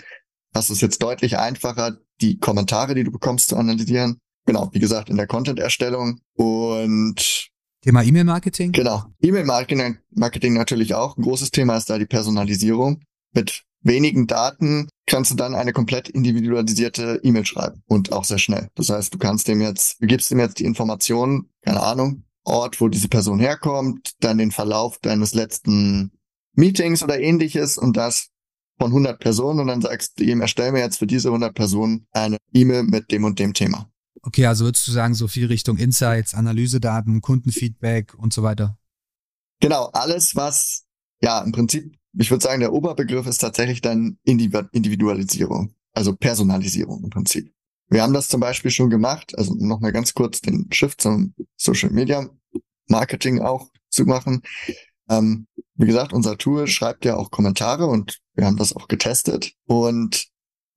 hast 0.54 0.68
du 0.68 0.74
es 0.74 0.80
jetzt 0.82 1.02
deutlich 1.02 1.36
einfacher, 1.36 1.96
die 2.20 2.38
Kommentare, 2.38 2.94
die 2.94 3.04
du 3.04 3.10
bekommst, 3.10 3.48
zu 3.48 3.56
analysieren 3.56 4.20
genau, 4.48 4.70
wie 4.72 4.78
gesagt, 4.78 5.10
in 5.10 5.18
der 5.18 5.26
Content-Erstellung 5.26 6.20
und 6.34 7.50
Thema 7.82 8.02
E-Mail-Marketing? 8.02 8.72
Genau. 8.72 9.04
E-Mail-Marketing 9.20 9.98
Marketing 10.10 10.54
natürlich 10.54 10.94
auch. 10.94 11.16
Ein 11.16 11.22
großes 11.22 11.50
Thema 11.50 11.76
ist 11.76 11.90
da 11.90 11.98
die 11.98 12.06
Personalisierung. 12.06 13.02
Mit 13.34 13.64
wenigen 13.82 14.26
Daten 14.26 14.88
kannst 15.06 15.30
du 15.30 15.34
dann 15.36 15.54
eine 15.54 15.74
komplett 15.74 16.08
individualisierte 16.08 17.20
E-Mail 17.22 17.44
schreiben 17.44 17.82
und 17.86 18.10
auch 18.12 18.24
sehr 18.24 18.38
schnell. 18.38 18.68
Das 18.74 18.88
heißt, 18.88 19.12
du 19.12 19.18
kannst 19.18 19.46
dem 19.48 19.60
jetzt, 19.60 20.02
du 20.02 20.06
gibst 20.06 20.30
dem 20.30 20.40
jetzt 20.40 20.58
die 20.58 20.64
Informationen, 20.64 21.50
keine 21.62 21.82
Ahnung, 21.82 22.24
Ort, 22.44 22.80
wo 22.80 22.88
diese 22.88 23.08
Person 23.08 23.38
herkommt, 23.38 24.12
dann 24.20 24.38
den 24.38 24.50
Verlauf 24.50 24.98
deines 24.98 25.34
letzten 25.34 26.12
Meetings 26.54 27.02
oder 27.02 27.20
ähnliches 27.20 27.76
und 27.76 27.98
das 27.98 28.30
von 28.78 28.86
100 28.86 29.20
Personen 29.20 29.60
und 29.60 29.66
dann 29.66 29.82
sagst 29.82 30.18
du 30.18 30.24
ihm, 30.24 30.40
erstell 30.40 30.72
mir 30.72 30.80
jetzt 30.80 30.98
für 30.98 31.06
diese 31.06 31.28
100 31.28 31.54
Personen 31.54 32.06
eine 32.12 32.38
E-Mail 32.54 32.84
mit 32.84 33.12
dem 33.12 33.24
und 33.24 33.38
dem 33.38 33.52
Thema. 33.52 33.90
Okay, 34.22 34.46
also 34.46 34.64
würdest 34.64 34.86
du 34.86 34.92
sagen, 34.92 35.14
so 35.14 35.28
viel 35.28 35.46
Richtung 35.46 35.76
Insights, 35.76 36.34
Analysedaten, 36.34 37.20
Kundenfeedback 37.20 38.14
und 38.14 38.32
so 38.32 38.42
weiter? 38.42 38.78
Genau, 39.60 39.86
alles, 39.92 40.36
was, 40.36 40.84
ja, 41.20 41.40
im 41.40 41.52
Prinzip, 41.52 41.96
ich 42.16 42.30
würde 42.30 42.42
sagen, 42.42 42.60
der 42.60 42.72
Oberbegriff 42.72 43.26
ist 43.26 43.38
tatsächlich 43.38 43.80
dann 43.80 44.18
Individualisierung, 44.24 45.74
also 45.92 46.14
Personalisierung 46.14 47.04
im 47.04 47.10
Prinzip. 47.10 47.52
Wir 47.88 48.02
haben 48.02 48.12
das 48.12 48.28
zum 48.28 48.40
Beispiel 48.40 48.70
schon 48.70 48.90
gemacht, 48.90 49.36
also 49.38 49.54
nochmal 49.54 49.92
ganz 49.92 50.14
kurz 50.14 50.40
den 50.40 50.68
Shift 50.70 51.00
zum 51.00 51.34
Social 51.56 51.90
Media 51.90 52.28
Marketing 52.86 53.40
auch 53.40 53.70
zu 53.88 54.04
machen. 54.04 54.42
Ähm, 55.08 55.46
wie 55.74 55.86
gesagt, 55.86 56.12
unser 56.12 56.36
Tool 56.36 56.66
schreibt 56.66 57.04
ja 57.04 57.16
auch 57.16 57.30
Kommentare 57.30 57.86
und 57.86 58.18
wir 58.34 58.44
haben 58.44 58.56
das 58.56 58.74
auch 58.74 58.88
getestet. 58.88 59.54
Und 59.66 60.28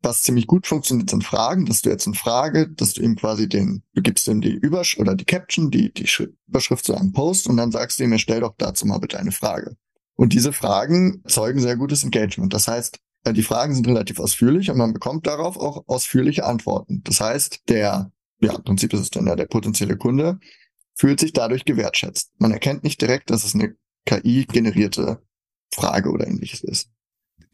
was 0.01 0.23
ziemlich 0.23 0.47
gut 0.47 0.67
funktioniert, 0.67 1.09
sind 1.09 1.23
Fragen, 1.23 1.65
dass 1.65 1.81
du 1.81 1.89
jetzt 1.89 2.07
eine 2.07 2.15
Frage, 2.15 2.69
dass 2.69 2.93
du 2.93 3.01
ihm 3.01 3.15
quasi 3.15 3.47
den, 3.47 3.83
du 3.93 4.01
gibst 4.01 4.27
ihm 4.27 4.41
die 4.41 4.53
Überschrift 4.53 5.01
oder 5.01 5.15
die 5.15 5.25
Caption, 5.25 5.69
die, 5.69 5.93
die 5.93 6.07
Überschrift 6.47 6.85
zu 6.85 6.95
einem 6.95 7.13
Post 7.13 7.47
und 7.47 7.57
dann 7.57 7.71
sagst 7.71 7.99
du 7.99 8.03
ihm, 8.03 8.17
stell 8.17 8.41
doch 8.41 8.55
dazu 8.57 8.85
mal 8.85 8.99
bitte 8.99 9.19
eine 9.19 9.31
Frage. 9.31 9.77
Und 10.15 10.33
diese 10.33 10.53
Fragen 10.53 11.23
zeugen 11.27 11.59
sehr 11.59 11.77
gutes 11.77 12.03
Engagement. 12.03 12.53
Das 12.53 12.67
heißt, 12.67 12.99
äh, 13.23 13.33
die 13.33 13.43
Fragen 13.43 13.75
sind 13.75 13.87
relativ 13.87 14.19
ausführlich 14.19 14.69
und 14.69 14.77
man 14.77 14.93
bekommt 14.93 15.27
darauf 15.27 15.57
auch 15.57 15.83
ausführliche 15.87 16.45
Antworten. 16.45 17.01
Das 17.03 17.21
heißt, 17.21 17.69
der, 17.69 18.11
ja, 18.41 18.55
im 18.55 18.63
Prinzip 18.63 18.93
ist 18.93 18.99
es 18.99 19.09
dann 19.09 19.27
ja 19.27 19.35
der 19.35 19.45
potenzielle 19.45 19.97
Kunde, 19.97 20.39
fühlt 20.95 21.19
sich 21.19 21.33
dadurch 21.33 21.65
gewertschätzt. 21.65 22.31
Man 22.37 22.51
erkennt 22.51 22.83
nicht 22.83 23.01
direkt, 23.01 23.29
dass 23.29 23.43
es 23.43 23.55
eine 23.55 23.75
KI-generierte 24.05 25.21
Frage 25.73 26.09
oder 26.09 26.27
ähnliches 26.27 26.63
ist. 26.63 26.89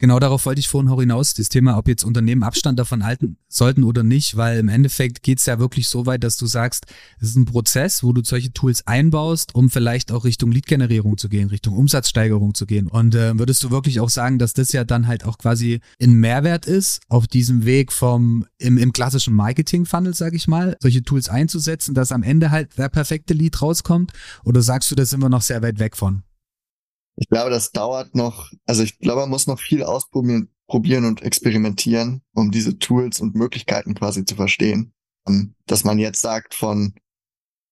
Genau 0.00 0.20
darauf 0.20 0.46
wollte 0.46 0.60
ich 0.60 0.68
vorhin 0.68 0.88
auch 0.90 1.00
hinaus, 1.00 1.34
das 1.34 1.48
Thema, 1.48 1.76
ob 1.76 1.88
jetzt 1.88 2.04
Unternehmen 2.04 2.44
Abstand 2.44 2.78
davon 2.78 3.04
halten 3.04 3.36
sollten 3.48 3.82
oder 3.82 4.04
nicht, 4.04 4.36
weil 4.36 4.60
im 4.60 4.68
Endeffekt 4.68 5.24
geht 5.24 5.40
es 5.40 5.46
ja 5.46 5.58
wirklich 5.58 5.88
so 5.88 6.06
weit, 6.06 6.22
dass 6.22 6.36
du 6.36 6.46
sagst, 6.46 6.86
es 7.20 7.30
ist 7.30 7.36
ein 7.36 7.46
Prozess, 7.46 8.04
wo 8.04 8.12
du 8.12 8.22
solche 8.22 8.52
Tools 8.52 8.86
einbaust, 8.86 9.56
um 9.56 9.70
vielleicht 9.70 10.12
auch 10.12 10.24
Richtung 10.24 10.52
Lead-Generierung 10.52 11.18
zu 11.18 11.28
gehen, 11.28 11.48
Richtung 11.48 11.74
Umsatzsteigerung 11.74 12.54
zu 12.54 12.64
gehen. 12.64 12.86
Und 12.86 13.16
äh, 13.16 13.36
würdest 13.40 13.64
du 13.64 13.72
wirklich 13.72 13.98
auch 13.98 14.08
sagen, 14.08 14.38
dass 14.38 14.52
das 14.52 14.70
ja 14.70 14.84
dann 14.84 15.08
halt 15.08 15.24
auch 15.24 15.36
quasi 15.36 15.80
ein 16.00 16.12
Mehrwert 16.12 16.66
ist, 16.66 17.00
auf 17.08 17.26
diesem 17.26 17.64
Weg 17.64 17.90
vom 17.92 18.46
im, 18.58 18.78
im 18.78 18.92
klassischen 18.92 19.34
Marketing-Funnel, 19.34 20.14
sage 20.14 20.36
ich 20.36 20.46
mal, 20.46 20.76
solche 20.80 21.02
Tools 21.02 21.28
einzusetzen, 21.28 21.94
dass 21.94 22.12
am 22.12 22.22
Ende 22.22 22.52
halt 22.52 22.78
der 22.78 22.88
perfekte 22.88 23.34
Lead 23.34 23.60
rauskommt? 23.60 24.12
Oder 24.44 24.62
sagst 24.62 24.92
du, 24.92 24.94
da 24.94 25.04
sind 25.04 25.20
wir 25.20 25.28
noch 25.28 25.42
sehr 25.42 25.60
weit 25.62 25.80
weg 25.80 25.96
von? 25.96 26.22
Ich 27.20 27.28
glaube, 27.28 27.50
das 27.50 27.72
dauert 27.72 28.14
noch, 28.14 28.50
also 28.66 28.82
ich 28.82 28.98
glaube, 28.98 29.22
man 29.22 29.30
muss 29.30 29.46
noch 29.46 29.58
viel 29.58 29.82
ausprobieren 29.82 30.50
probieren 30.68 31.06
und 31.06 31.22
experimentieren, 31.22 32.22
um 32.34 32.50
diese 32.50 32.78
Tools 32.78 33.20
und 33.20 33.34
Möglichkeiten 33.34 33.94
quasi 33.94 34.24
zu 34.24 34.36
verstehen. 34.36 34.92
Ähm, 35.26 35.54
dass 35.66 35.82
man 35.82 35.98
jetzt 35.98 36.20
sagt 36.20 36.54
von, 36.54 36.94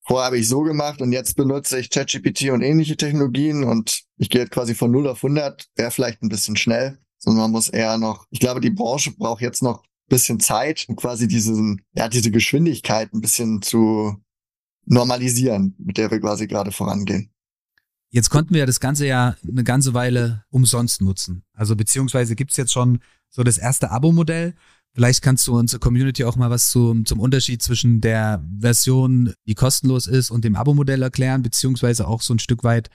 vorher 0.05 0.27
habe 0.27 0.39
ich 0.39 0.49
so 0.49 0.63
gemacht 0.63 1.01
und 1.03 1.13
jetzt 1.13 1.37
benutze 1.37 1.79
ich 1.79 1.91
ChatGPT 1.91 2.51
und 2.51 2.63
ähnliche 2.63 2.97
Technologien 2.97 3.65
und 3.65 4.03
ich 4.17 4.31
gehe 4.31 4.41
jetzt 4.41 4.53
quasi 4.53 4.75
von 4.75 4.91
0 4.91 5.09
auf 5.09 5.23
100, 5.23 5.69
wäre 5.77 5.91
vielleicht 5.91 6.23
ein 6.23 6.31
bisschen 6.31 6.57
schnell, 6.57 6.99
sondern 7.19 7.43
man 7.43 7.53
muss 7.53 7.69
eher 7.69 7.99
noch, 7.99 8.25
ich 8.31 8.41
glaube, 8.41 8.61
die 8.61 8.71
Branche 8.71 9.13
braucht 9.13 9.43
jetzt 9.43 9.63
noch 9.63 9.83
ein 9.83 10.09
bisschen 10.09 10.41
Zeit, 10.41 10.87
um 10.89 10.97
quasi 10.97 11.29
diesen, 11.29 11.83
ja, 11.93 12.09
diese 12.09 12.31
Geschwindigkeit 12.31 13.13
ein 13.13 13.21
bisschen 13.21 13.61
zu 13.61 14.17
normalisieren, 14.87 15.75
mit 15.79 15.99
der 15.99 16.11
wir 16.11 16.21
quasi 16.21 16.47
gerade 16.47 16.73
vorangehen. 16.73 17.31
Jetzt 18.17 18.31
konnten 18.31 18.55
wir 18.55 18.65
das 18.65 18.81
Ganze 18.81 19.07
ja 19.07 19.37
eine 19.47 19.63
ganze 19.63 19.93
Weile 19.93 20.43
umsonst 20.49 21.03
nutzen. 21.03 21.45
Also 21.53 21.77
beziehungsweise 21.77 22.35
gibt's 22.35 22.57
jetzt 22.57 22.73
schon 22.73 23.01
so 23.29 23.43
das 23.43 23.59
erste 23.59 23.91
Abo-Modell. 23.91 24.55
Vielleicht 24.95 25.21
kannst 25.21 25.47
du 25.47 25.59
unserer 25.59 25.81
Community 25.81 26.25
auch 26.25 26.35
mal 26.35 26.49
was 26.49 26.71
zum, 26.71 27.05
zum 27.05 27.21
Unterschied 27.21 27.63
zwischen 27.63 28.01
der 28.01 28.43
Version, 28.59 29.35
die 29.45 29.55
kostenlos 29.55 30.07
ist, 30.07 30.31
und 30.31 30.47
dem 30.47 30.57
Abo-Modell 30.57 31.03
erklären, 31.03 31.43
beziehungsweise 31.43 32.09
auch 32.09 32.23
so 32.23 32.33
ein 32.33 32.39
Stück 32.39 32.65
weit, 32.65 32.89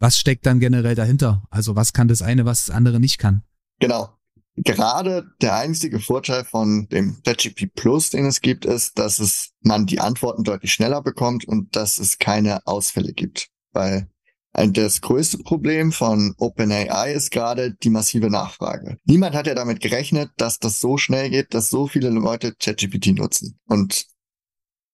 was 0.00 0.18
steckt 0.18 0.44
dann 0.46 0.58
generell 0.58 0.96
dahinter? 0.96 1.44
Also 1.50 1.76
was 1.76 1.92
kann 1.92 2.08
das 2.08 2.20
eine, 2.20 2.44
was 2.44 2.66
das 2.66 2.74
andere 2.74 2.98
nicht 2.98 3.18
kann? 3.18 3.44
Genau. 3.78 4.08
Gerade 4.56 5.30
der 5.40 5.54
einzige 5.54 6.00
Vorteil 6.00 6.44
von 6.44 6.88
dem 6.88 7.22
ChatGPT 7.22 7.72
Plus, 7.76 8.10
den 8.10 8.26
es 8.26 8.40
gibt, 8.40 8.64
ist, 8.64 8.98
dass 8.98 9.20
es 9.20 9.52
man 9.60 9.86
die 9.86 10.00
Antworten 10.00 10.42
deutlich 10.42 10.72
schneller 10.72 11.02
bekommt 11.02 11.44
und 11.46 11.76
dass 11.76 11.98
es 11.98 12.18
keine 12.18 12.66
Ausfälle 12.66 13.12
gibt. 13.12 13.46
Weil 13.72 14.10
das 14.52 15.00
größte 15.00 15.38
Problem 15.38 15.92
von 15.92 16.34
OpenAI 16.38 17.12
ist 17.12 17.30
gerade 17.30 17.74
die 17.82 17.90
massive 17.90 18.30
Nachfrage. 18.30 18.98
Niemand 19.04 19.34
hat 19.34 19.46
ja 19.46 19.54
damit 19.54 19.80
gerechnet, 19.80 20.30
dass 20.36 20.58
das 20.58 20.80
so 20.80 20.96
schnell 20.96 21.30
geht, 21.30 21.54
dass 21.54 21.70
so 21.70 21.86
viele 21.86 22.10
Leute 22.10 22.54
ChatGPT 22.54 23.18
nutzen. 23.18 23.58
Und 23.66 24.06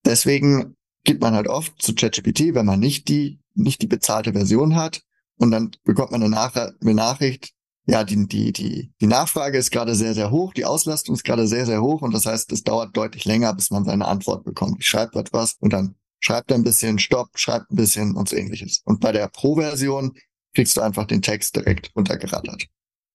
deswegen 0.05 0.77
geht 1.05 1.21
man 1.21 1.35
halt 1.35 1.49
oft 1.49 1.81
zu 1.81 1.95
ChatGPT, 1.95 2.55
wenn 2.55 2.66
man 2.66 2.81
nicht 2.81 3.09
die, 3.09 3.40
nicht 3.55 3.81
die 3.81 3.87
bezahlte 3.87 4.33
Version 4.33 4.77
hat. 4.77 5.03
Und 5.38 5.51
dann 5.51 5.71
bekommt 5.85 6.11
man 6.11 6.23
eine, 6.23 6.31
Nach 6.31 6.55
eine 6.55 6.95
Nachricht, 6.95 7.53
ja, 7.87 8.03
die, 8.03 8.27
die, 8.27 8.53
die, 8.53 8.92
die 9.01 9.07
Nachfrage 9.07 9.59
ist 9.59 9.71
gerade 9.71 9.95
sehr, 9.95 10.12
sehr 10.12 10.33
hoch, 10.33 10.53
die 10.53 10.64
Auslastung 10.64 11.14
ist 11.14 11.25
gerade 11.25 11.47
sehr, 11.47 11.66
sehr 11.66 11.83
hoch 11.83 12.03
und 12.03 12.12
das 12.12 12.27
heißt, 12.27 12.51
es 12.51 12.64
dauert 12.64 12.97
deutlich 12.97 13.25
länger, 13.27 13.55
bis 13.55 13.71
man 13.71 13.85
seine 13.85 14.09
Antwort 14.09 14.45
bekommt. 14.45 14.79
Ich 14.81 14.87
schreibe 14.87 15.19
etwas 15.21 15.55
und 15.61 15.73
dann 15.73 15.95
schreibt 16.26 16.50
ein 16.50 16.64
bisschen, 16.64 16.98
stoppt, 16.98 17.38
schreibt 17.38 17.70
ein 17.70 17.76
bisschen 17.76 18.16
und 18.16 18.28
so 18.28 18.36
ähnliches. 18.36 18.82
Und 18.84 18.98
bei 18.98 19.12
der 19.12 19.28
Pro-Version 19.28 20.12
kriegst 20.54 20.76
du 20.76 20.80
einfach 20.80 21.06
den 21.06 21.22
Text 21.22 21.54
direkt 21.54 21.92
runtergerattert. 21.94 22.66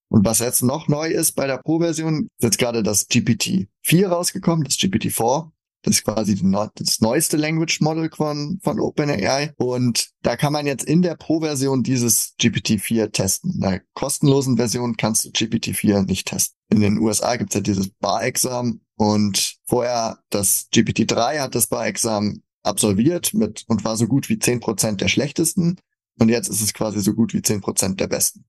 Und 0.08 0.26
was 0.26 0.40
jetzt 0.40 0.64
noch 0.64 0.88
neu 0.88 1.10
ist 1.10 1.34
bei 1.34 1.46
der 1.46 1.58
Pro-Version, 1.58 2.30
ist 2.38 2.44
jetzt 2.44 2.58
gerade 2.58 2.84
das 2.84 3.10
GPT-4 3.10 4.08
rausgekommen, 4.08 4.64
das 4.64 4.76
GPT-4. 4.76 5.52
Das 5.84 5.96
ist 5.96 6.04
quasi 6.06 6.36
das 6.76 7.02
neueste 7.02 7.36
Language 7.36 7.82
Model 7.82 8.10
von, 8.16 8.60
von 8.64 8.80
OpenAI. 8.80 9.56
Und 9.58 10.12
da 10.22 10.38
kann 10.38 10.54
man 10.54 10.66
jetzt 10.66 10.86
in 10.86 11.02
der 11.02 11.16
Pro-Version 11.16 11.84
dieses 11.84 12.36
GPT-4 12.40 13.12
testen. 13.12 13.56
In 13.56 13.60
der 13.60 13.82
kostenlosen 13.94 14.56
Version 14.56 14.96
kannst 14.96 15.26
du 15.26 15.30
GPT-4 15.30 16.06
nicht 16.06 16.28
testen. 16.28 16.58
In 16.70 16.80
den 16.80 16.98
USA 16.98 17.36
gibt 17.36 17.50
es 17.50 17.56
ja 17.56 17.62
dieses 17.62 17.90
Bar-Examen 18.00 18.86
und 18.96 19.56
vorher 19.66 20.20
das 20.30 20.70
GPT-3 20.72 21.40
hat 21.40 21.56
das 21.56 21.68
Bar-Examen 21.68 22.44
absolviert 22.64 23.34
mit 23.34 23.64
und 23.68 23.84
war 23.84 23.98
so 23.98 24.08
gut 24.08 24.30
wie 24.30 24.40
zehn 24.40 24.60
Prozent 24.60 25.02
der 25.02 25.08
schlechtesten. 25.08 25.78
Und 26.20 26.30
jetzt 26.30 26.50
ist 26.50 26.62
es 26.62 26.74
quasi 26.74 27.00
so 27.02 27.14
gut 27.14 27.34
wie 27.34 27.42
zehn 27.42 27.62
Prozent 27.62 28.00
der 28.00 28.08
besten. 28.08 28.46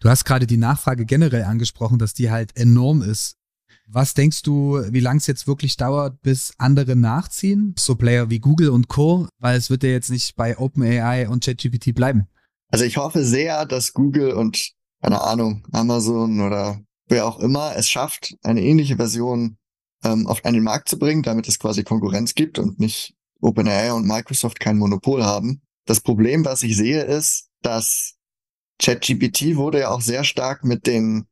Du 0.00 0.08
hast 0.08 0.24
gerade 0.24 0.46
die 0.46 0.58
Nachfrage 0.58 1.06
generell 1.06 1.44
angesprochen, 1.44 1.98
dass 1.98 2.14
die 2.14 2.30
halt 2.30 2.56
enorm 2.56 3.02
ist. 3.02 3.36
Was 3.88 4.14
denkst 4.14 4.42
du, 4.42 4.80
wie 4.90 5.00
lang 5.00 5.18
es 5.18 5.26
jetzt 5.26 5.46
wirklich 5.46 5.76
dauert, 5.76 6.20
bis 6.22 6.52
andere 6.58 6.96
nachziehen? 6.96 7.74
So 7.78 7.94
Player 7.94 8.30
wie 8.30 8.40
Google 8.40 8.70
und 8.70 8.88
Co., 8.88 9.28
weil 9.38 9.56
es 9.56 9.70
wird 9.70 9.84
ja 9.84 9.90
jetzt 9.90 10.10
nicht 10.10 10.34
bei 10.34 10.58
OpenAI 10.58 11.28
und 11.28 11.44
ChatGPT 11.44 11.94
bleiben. 11.94 12.26
Also 12.68 12.84
ich 12.84 12.96
hoffe 12.96 13.24
sehr, 13.24 13.64
dass 13.64 13.92
Google 13.92 14.32
und, 14.32 14.72
keine 15.00 15.22
Ahnung, 15.22 15.66
Amazon 15.70 16.40
oder 16.40 16.80
wer 17.08 17.26
auch 17.26 17.38
immer 17.38 17.76
es 17.76 17.88
schafft, 17.88 18.34
eine 18.42 18.62
ähnliche 18.62 18.96
Version 18.96 19.56
ähm, 20.02 20.26
auf 20.26 20.44
einen 20.44 20.64
Markt 20.64 20.88
zu 20.88 20.98
bringen, 20.98 21.22
damit 21.22 21.46
es 21.46 21.60
quasi 21.60 21.84
Konkurrenz 21.84 22.34
gibt 22.34 22.58
und 22.58 22.80
nicht 22.80 23.14
OpenAI 23.40 23.92
und 23.92 24.06
Microsoft 24.06 24.60
kein 24.60 24.78
Monopol 24.78 25.24
haben. 25.24 25.62
Das 25.84 26.00
Problem, 26.00 26.44
was 26.44 26.62
ich 26.62 26.76
sehe, 26.76 27.02
ist, 27.02 27.48
dass 27.62 28.14
ChatGPT 28.78 29.56
wurde 29.56 29.80
ja 29.80 29.90
auch 29.90 30.00
sehr 30.00 30.24
stark 30.24 30.64
mit 30.64 30.86
den 30.86 31.26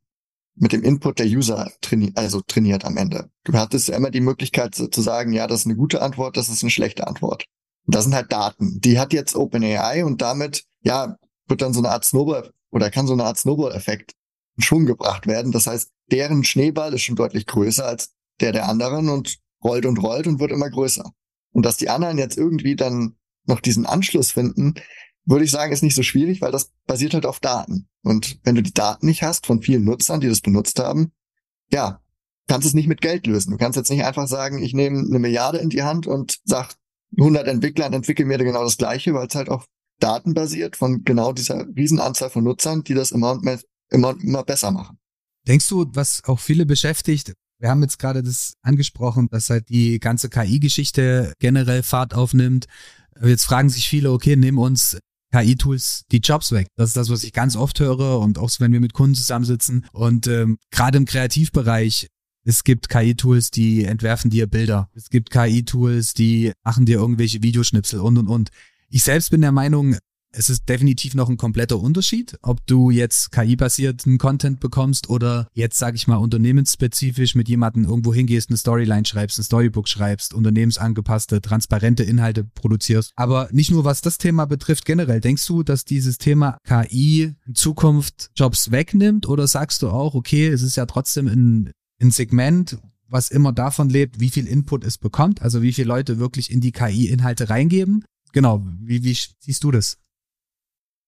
mit 0.57 0.73
dem 0.73 0.85
Input 0.85 1.19
der 1.19 1.27
User 1.27 1.71
traini 1.81 2.13
also 2.15 2.41
trainiert 2.41 2.85
am 2.85 2.97
Ende. 2.97 3.29
Du 3.43 3.55
hattest 3.55 3.89
immer 3.89 4.11
die 4.11 4.21
Möglichkeit 4.21 4.75
zu 4.75 5.03
sagen, 5.03 5.33
ja, 5.33 5.49
das 5.49 5.61
ist 5.61 5.67
eine 5.67 5.75
gute 5.77 6.01
Antwort, 6.01 6.37
das 6.37 6.49
ist 6.49 6.63
eine 6.63 6.71
schlechte 6.71 7.07
Antwort. 7.09 7.47
Und 7.87 7.95
das 7.95 8.05
sind 8.05 8.15
halt 8.15 8.31
Daten. 8.31 8.81
Die 8.81 8.99
hat 8.99 9.13
jetzt 9.13 9.35
OpenAI 9.35 10.05
und 10.05 10.23
damit, 10.23 10.65
ja, 10.83 11.17
wird 11.49 11.61
dann 11.61 11.75
so 11.75 11.81
eine 11.81 11.91
Art 11.91 12.05
Snowball 12.05 12.53
oder 12.71 12.91
kann 12.91 13.07
so 13.07 13.13
eine 13.13 13.25
Art 13.25 13.39
Snowball-Effekt 13.39 14.13
in 14.57 14.63
Schwung 14.63 14.87
gebracht 14.87 15.27
werden. 15.27 15.53
Das 15.53 15.67
heißt, 15.67 15.91
deren 16.11 16.45
Schneeball 16.45 16.95
ist 16.95 17.03
schon 17.03 17.17
deutlich 17.17 17.47
größer 17.47 17.85
als 17.85 18.13
der 18.41 18.53
der 18.53 18.69
anderen 18.69 19.09
und 19.09 19.39
rollt 19.63 19.87
und 19.87 20.03
rollt 20.03 20.27
und 20.27 20.41
wird 20.41 20.53
immer 20.53 20.71
größer. 20.71 21.13
Und 21.55 21.65
dass 21.65 21.79
die 21.79 21.89
anderen 21.89 22.19
jetzt 22.19 22.37
irgendwie 22.37 22.77
dann 22.77 23.17
noch 23.47 23.61
diesen 23.61 23.87
Anschluss 23.87 24.33
finden, 24.33 24.75
würde 25.25 25.45
ich 25.45 25.51
sagen, 25.51 25.73
ist 25.73 25.83
nicht 25.83 25.95
so 25.95 26.03
schwierig, 26.03 26.43
weil 26.43 26.53
das 26.53 26.73
basiert 26.87 27.15
halt 27.15 27.25
auf 27.25 27.41
Daten. 27.41 27.89
Und 28.03 28.39
wenn 28.43 28.57
du 28.57 28.63
die 28.63 28.75
Daten 28.75 29.07
nicht 29.07 29.23
hast 29.23 29.47
von 29.47 29.63
vielen 29.63 29.85
Nutzern, 29.85 30.21
die 30.21 30.29
das 30.29 30.41
benutzt 30.41 30.79
haben, 30.79 31.13
ja, 31.71 32.03
kannst 32.47 32.67
es 32.67 32.75
nicht 32.75 32.89
mit 32.89 33.01
Geld 33.01 33.27
lösen. 33.27 33.53
Du 33.53 33.57
kannst 33.57 33.77
jetzt 33.77 33.91
nicht 33.91 34.05
einfach 34.05 34.29
sagen, 34.29 34.63
ich 34.63 34.75
nehme 34.75 34.99
eine 34.99 35.19
Milliarde 35.19 35.59
in 35.59 35.71
die 35.71 35.83
Hand 35.83 36.07
und 36.07 36.41
sag 36.45 36.75
100 37.17 37.47
Entwicklern, 37.47 37.93
entwickeln 37.93 38.29
mir 38.29 38.39
genau 38.39 38.65
das 38.65 38.77
Gleiche, 38.77 39.15
weil 39.15 39.29
es 39.29 39.35
halt 39.35 39.49
auf 39.49 39.65
Daten 40.01 40.35
basiert 40.35 40.77
von 40.77 41.05
genau 41.05 41.33
dieser 41.33 41.67
Riesenanzahl 41.75 42.29
von 42.29 42.45
Nutzern, 42.45 42.83
die 42.83 42.95
das 42.95 43.13
immer 43.13 43.33
und 43.33 43.47
immer, 43.91 44.17
immer 44.21 44.43
besser 44.43 44.73
machen. 44.73 44.99
Denkst 45.47 45.69
du, 45.69 45.87
was 45.93 46.23
auch 46.25 46.41
viele 46.41 46.67
beschäftigt, 46.67 47.35
wir 47.59 47.71
haben 47.71 47.83
jetzt 47.83 47.99
gerade 47.99 48.23
das 48.23 48.55
angesprochen, 48.63 49.29
dass 49.31 49.51
halt 49.51 49.69
die 49.69 49.99
ganze 49.99 50.29
KI-Geschichte 50.29 51.33
generell 51.39 51.83
Fahrt 51.83 52.15
aufnimmt. 52.15 52.67
Jetzt 53.23 53.45
fragen 53.45 53.69
sich 53.69 53.89
viele, 53.89 54.11
okay, 54.11 54.37
nehmen 54.37 54.59
uns 54.59 54.99
KI-Tools 55.33 56.05
die 56.13 56.19
Jobs 56.19 56.53
weg. 56.53 56.69
Das 56.77 56.91
ist 56.91 56.97
das, 56.97 57.11
was 57.11 57.25
ich 57.25 57.33
ganz 57.33 57.57
oft 57.57 57.81
höre 57.81 58.21
und 58.21 58.39
auch 58.39 58.51
wenn 58.59 58.73
wir 58.73 58.81
mit 58.81 58.93
Kunden 58.93 59.15
zusammensitzen. 59.15 59.87
Und 59.93 60.27
ähm, 60.27 60.59
gerade 60.71 60.99
im 60.99 61.07
Kreativbereich, 61.07 62.09
es 62.45 62.63
gibt 62.63 62.89
KI-Tools, 62.89 63.51
die 63.51 63.85
entwerfen 63.85 64.31
dir 64.31 64.47
Bilder. 64.47 64.91
Es 64.95 65.09
gibt 65.09 65.31
KI-Tools, 65.31 66.15
die 66.15 66.53
machen 66.63 66.87
dir 66.87 66.99
irgendwelche 66.99 67.43
Videoschnipsel 67.43 68.01
und 68.01 68.19
und 68.19 68.29
und. 68.29 68.51
Ich 68.91 69.03
selbst 69.03 69.31
bin 69.31 69.41
der 69.41 69.53
Meinung, 69.53 69.97
es 70.37 70.51
ist 70.51 70.69
definitiv 70.69 71.15
noch 71.15 71.29
ein 71.29 71.37
kompletter 71.37 71.79
Unterschied, 71.81 72.37
ob 72.43 72.67
du 72.67 72.91
jetzt 72.91 73.33
KI-basierten 73.33 74.19
Content 74.19 74.61
bekommst 74.61 75.09
oder 75.09 75.49
jetzt, 75.55 75.79
sage 75.79 75.97
ich 75.97 76.07
mal, 76.07 76.17
unternehmensspezifisch 76.17 77.35
mit 77.35 77.49
jemandem 77.49 77.85
irgendwo 77.85 78.13
hingehst, 78.13 78.51
eine 78.51 78.57
Storyline 78.57 79.07
schreibst, 79.07 79.39
ein 79.39 79.45
Storybook 79.45 79.89
schreibst, 79.89 80.35
unternehmensangepasste, 80.35 81.41
transparente 81.41 82.03
Inhalte 82.03 82.45
produzierst. 82.45 83.13
Aber 83.17 83.49
nicht 83.53 83.71
nur 83.71 83.85
was 83.85 84.03
das 84.03 84.19
Thema 84.19 84.45
betrifft, 84.47 84.85
generell, 84.85 85.21
denkst 85.21 85.47
du, 85.47 85.63
dass 85.63 85.85
dieses 85.85 86.19
Thema 86.19 86.59
KI 86.65 87.35
in 87.47 87.55
Zukunft 87.55 88.31
Jobs 88.35 88.71
wegnimmt 88.71 89.29
oder 89.29 89.47
sagst 89.47 89.83
du 89.83 89.89
auch, 89.89 90.15
okay, 90.15 90.49
es 90.49 90.63
ist 90.63 90.77
ja 90.77 90.87
trotzdem 90.87 91.29
ein, 91.29 91.73
ein 92.01 92.11
Segment, 92.11 92.79
was 93.09 93.31
immer 93.31 93.53
davon 93.53 93.89
lebt, 93.89 94.19
wie 94.19 94.31
viel 94.31 94.47
Input 94.47 94.85
es 94.85 94.99
bekommt, 94.99 95.43
also 95.43 95.63
wie 95.63 95.73
viele 95.73 95.89
Leute 95.89 96.19
wirklich 96.19 96.51
in 96.51 96.61
die 96.61 96.73
KI-Inhalte 96.73 97.49
reingeben. 97.49 98.05
Genau, 98.33 98.67
wie, 98.81 99.05
wie 99.05 99.17
siehst 99.39 99.63
du 99.63 99.71
das? 99.71 99.99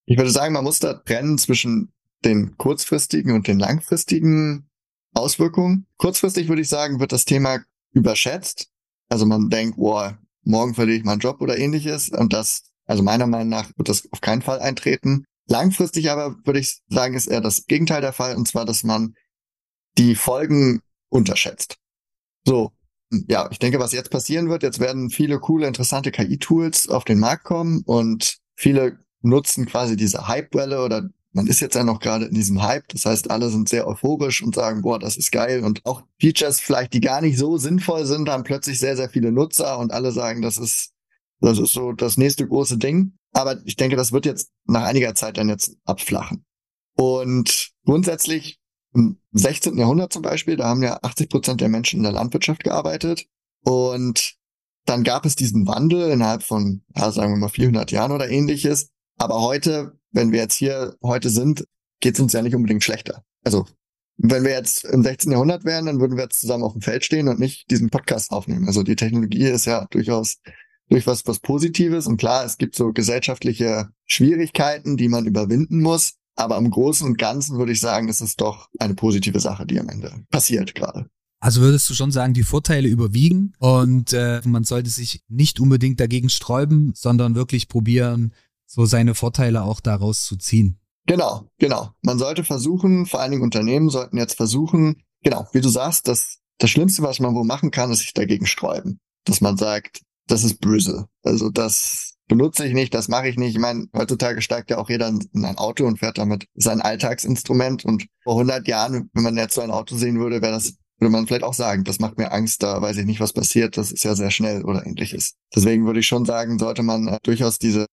Ich 0.07 0.17
würde 0.17 0.31
sagen, 0.31 0.55
man 0.55 0.65
muss 0.65 0.79
da 0.79 0.95
trennen 0.95 1.37
zwischen 1.37 1.93
den 2.25 2.57
kurzfristigen 2.57 3.33
und 3.33 3.49
den 3.49 3.59
langfristigen 3.59 4.69
Auswirkungen. 5.13 5.87
Kurzfristig 5.97 6.49
würde 6.49 6.63
ich 6.63 6.69
sagen, 6.69 7.01
wird 7.01 7.13
das 7.13 7.25
Thema 7.25 7.61
überschätzt. 7.93 8.71
Also 9.09 9.27
man 9.27 9.51
denkt, 9.51 9.77
boah, 9.77 10.19
morgen 10.43 10.75
verliere 10.75 10.99
ich 10.99 11.05
meinen 11.05 11.21
Job 11.21 11.41
oder 11.41 11.59
ähnliches. 11.59 12.11
Und 12.11 12.33
das, 12.33 12.71
also 12.87 13.03
meiner 13.03 13.27
Meinung 13.27 13.49
nach, 13.49 13.71
wird 13.77 13.89
das 13.89 14.11
auf 14.13 14.21
keinen 14.21 14.43
Fall 14.43 14.61
eintreten. 14.61 15.25
Langfristig 15.49 16.11
aber 16.11 16.37
würde 16.45 16.61
ich 16.61 16.81
sagen, 16.89 17.15
ist 17.15 17.27
eher 17.27 17.41
das 17.41 17.67
Gegenteil 17.67 18.01
der 18.01 18.13
Fall. 18.13 18.37
Und 18.37 18.47
zwar, 18.47 18.65
dass 18.65 18.85
man 18.85 19.15
die 19.99 20.15
Folgen 20.15 20.81
unterschätzt. 21.09 21.77
So. 22.47 22.73
Ja, 23.29 23.49
ich 23.53 23.61
denke, 23.61 23.79
was 23.79 23.93
jetzt 23.93 24.11
passieren 24.11 24.49
wird, 24.51 24.65
jetzt 24.65 24.81
werden 24.81 25.11
viele 25.11 25.39
coole, 25.39 25.69
interessante 25.69 26.11
KI-Tools 26.11 26.89
auf 26.89 27.05
den 27.05 27.21
Markt 27.21 27.45
kommen 27.45 27.83
und 27.87 28.39
viele 28.57 28.99
nutzen 29.29 29.67
quasi 29.67 29.97
diese 29.97 30.29
Hype-Welle 30.29 30.83
oder 30.83 31.09
man 31.37 31.47
ist 31.49 31.61
jetzt 31.61 31.75
ja 31.75 31.85
noch 31.85 32.01
gerade 32.01 32.25
in 32.25 32.35
diesem 32.35 32.63
Hype. 32.63 32.89
Das 32.89 33.05
heißt, 33.05 33.31
alle 33.31 33.51
sind 33.51 33.69
sehr 33.69 33.87
euphorisch 33.87 34.43
und 34.43 34.55
sagen, 34.55 34.81
boah, 34.81 34.99
das 34.99 35.19
ist 35.19 35.31
geil. 35.31 35.65
Und 35.65 35.85
auch 35.85 36.03
Features 36.19 36.61
vielleicht, 36.61 36.95
die 36.95 37.03
gar 37.03 37.21
nicht 37.21 37.37
so 37.37 37.59
sinnvoll 37.59 38.07
sind, 38.07 38.31
haben 38.31 38.43
plötzlich 38.43 38.79
sehr, 38.79 38.97
sehr 38.97 39.11
viele 39.11 39.31
Nutzer 39.31 39.79
und 39.79 39.93
alle 39.93 40.13
sagen, 40.13 40.41
das 40.41 40.57
ist, 40.57 40.93
das 41.41 41.59
ist 41.59 41.75
so 41.75 41.93
das 41.93 42.17
nächste 42.17 42.49
große 42.49 42.79
Ding. 42.79 43.19
Aber 43.35 43.61
ich 43.67 43.77
denke, 43.77 43.97
das 43.97 44.13
wird 44.13 44.25
jetzt 44.25 44.51
nach 44.65 44.85
einiger 44.85 45.15
Zeit 45.15 45.37
dann 45.37 45.51
jetzt 45.51 45.77
abflachen. 45.85 46.47
Und 46.97 47.73
grundsätzlich 47.85 48.59
im 48.95 49.21
16. 49.33 49.77
Jahrhundert 49.77 50.15
zum 50.15 50.23
Beispiel, 50.23 50.57
da 50.57 50.69
haben 50.69 50.83
ja 50.83 50.99
80 51.03 51.29
Prozent 51.29 51.61
der 51.61 51.69
Menschen 51.69 51.99
in 51.99 52.05
der 52.05 52.13
Landwirtschaft 52.13 52.65
gearbeitet. 52.65 53.27
Und 53.63 54.37
dann 54.87 55.05
gab 55.05 55.27
es 55.27 55.37
diesen 55.37 55.67
Wandel 55.67 56.11
innerhalb 56.11 56.43
von, 56.43 56.83
ja, 56.97 57.13
sagen 57.13 57.35
wir 57.35 57.39
mal 57.39 57.49
400 57.49 57.91
Jahren 57.91 58.13
oder 58.13 58.31
ähnliches, 58.31 58.89
aber 59.17 59.41
heute, 59.41 59.99
wenn 60.13 60.33
wir 60.33 60.41
jetzt 60.41 60.57
hier 60.57 60.97
heute 61.03 61.31
sind, 61.31 61.67
geht 62.01 62.15
es 62.15 62.21
uns 62.21 62.33
ja 62.33 62.43
nicht 62.43 62.55
unbedingt 62.55 62.85
schlechter. 62.85 63.23
Also 63.45 63.67
wenn 64.19 64.45
wir 64.45 64.53
jetzt 64.53 64.85
im 64.85 65.03
16. 65.03 65.33
Jahrhundert 65.33 65.65
wären, 65.65 65.87
dann 65.87 66.01
würden 66.01 66.17
wir 66.17 66.25
jetzt 66.25 66.41
zusammen 66.41 66.65
auf 66.65 66.73
dem 66.73 66.83
Feld 66.83 67.05
stehen 67.05 67.29
und 67.29 67.39
nicht 67.39 67.71
diesen 67.71 67.91
Podcast 67.91 68.31
aufnehmen. 68.31 68.67
Also 68.67 68.83
die 68.83 68.97
Technologie 68.97 69.45
ist 69.45 69.67
ja 69.67 69.87
durchaus 69.91 70.39
durch 70.89 71.07
was, 71.07 71.23
Positives. 71.41 72.07
Und 72.07 72.17
klar, 72.17 72.45
es 72.45 72.59
gibt 72.59 72.77
so 72.77 72.93
gesellschaftliche 72.93 73.89
Schwierigkeiten, 74.07 74.97
die 74.97 75.09
man 75.09 75.27
überwinden 75.27 75.81
muss. 75.81 76.15
Aber 76.37 76.57
im 76.59 76.71
Großen 76.71 77.07
und 77.07 77.19
Ganzen 77.19 77.59
würde 77.59 77.73
ich 77.73 77.81
sagen, 77.81 78.09
ist 78.09 78.21
es 78.21 78.37
doch 78.37 78.69
eine 78.79 78.95
positive 78.95 79.41
Sache, 79.41 79.67
die 79.67 79.81
am 79.81 79.89
Ende 79.89 80.25
passiert 80.31 80.75
gerade. 80.75 81.07
Also 81.41 81.61
würdest 81.61 81.89
du 81.91 81.95
schon 81.95 82.13
sagen, 82.13 82.35
die 82.35 82.43
Vorteile 82.43 82.89
überwiegen 82.89 83.53
und 83.59 84.13
äh, 84.13 84.41
man 84.45 84.65
sollte 84.65 84.91
sich 84.91 85.23
nicht 85.29 85.61
unbedingt 85.61 86.01
dagegen 86.01 86.31
sträuben, 86.31 86.93
sondern 86.95 87.35
wirklich 87.35 87.69
probieren, 87.69 88.33
so 88.67 88.85
seine 88.85 89.15
Vorteile 89.15 89.63
auch 89.63 89.81
daraus 89.81 90.25
zu 90.25 90.37
ziehen. 90.37 90.79
Genau, 91.07 91.49
genau. 91.59 91.91
Man 92.03 92.19
sollte 92.19 92.45
versuchen, 92.45 93.07
vor 93.07 93.21
allen 93.21 93.31
Dingen 93.31 93.45
Unternehmen 93.45 93.91
sollten 93.91 94.19
jetzt 94.19 94.37
versuchen, 94.37 95.03
genau, 95.23 95.47
wie 95.53 95.61
du 95.61 95.69
sagst, 95.69 96.09
das, 96.09 96.39
das 96.59 96.71
Schlimmste, 96.71 97.03
was 97.03 97.21
man 97.21 97.35
wo 97.35 97.45
machen 97.45 97.71
kann, 97.71 97.93
ist 97.93 98.01
sich 98.01 98.13
dagegen 98.13 98.47
sträuben. 98.47 98.99
Dass 99.25 99.41
man 99.41 99.57
sagt, 99.57 100.03
das 100.27 100.43
ist 100.43 100.61
böse. 100.61 101.07
Also 101.23 101.51
das 101.51 102.15
benutze 102.29 102.67
ich 102.67 102.75
nicht, 102.75 102.93
das 102.93 103.07
mache 103.07 103.29
ich 103.29 103.37
nicht. 103.37 103.55
Ich 103.55 103.61
meine, 103.61 103.87
heutzutage 103.97 104.43
steigt 104.43 104.71
ja 104.71 104.79
auch 104.79 104.91
jeder 104.91 105.09
in 105.09 105.45
ein 105.45 105.59
Auto 105.59 105.87
und 105.87 106.01
fährt 106.01 106.19
damit 106.19 106.47
sein 106.55 106.81
Alltagsinstrument. 106.81 107.85
Und 107.85 108.07
vor 108.25 108.35
100 108.35 108.67
Jahren, 108.67 109.11
wenn 109.15 109.23
man 109.23 109.37
jetzt 109.37 109.55
so 109.55 109.61
ein 109.61 109.71
Auto 109.71 109.97
sehen 109.97 110.19
würde, 110.19 110.43
wäre 110.43 110.53
das 110.53 110.75
würde 110.99 111.13
man 111.13 111.27
vielleicht 111.27 111.45
auch 111.45 111.55
sagen, 111.55 111.85
das 111.85 111.99
macht 111.99 112.17
mir 112.19 112.33
Angst, 112.33 112.63
da 112.63 112.81
weiß 112.81 112.97
ich 112.97 113.05
nicht, 113.05 113.21
was 113.21 113.33
passiert, 113.33 113.77
das 113.77 113.93
ist 113.93 114.05
ja 114.05 114.15
sehr 114.15 114.31
schnell 114.31 114.65
oder 114.65 114.87
ähnliches. 114.87 115.35
Deswegen 115.55 115.85
würde 115.87 116.01
ich 116.01 116.07
schon 116.07 116.25
sagen, 116.25 116.59
sollte 116.59 116.83
man 116.83 117.09
äh, 117.09 117.19
durchaus 117.23 117.59
diese 117.59 117.87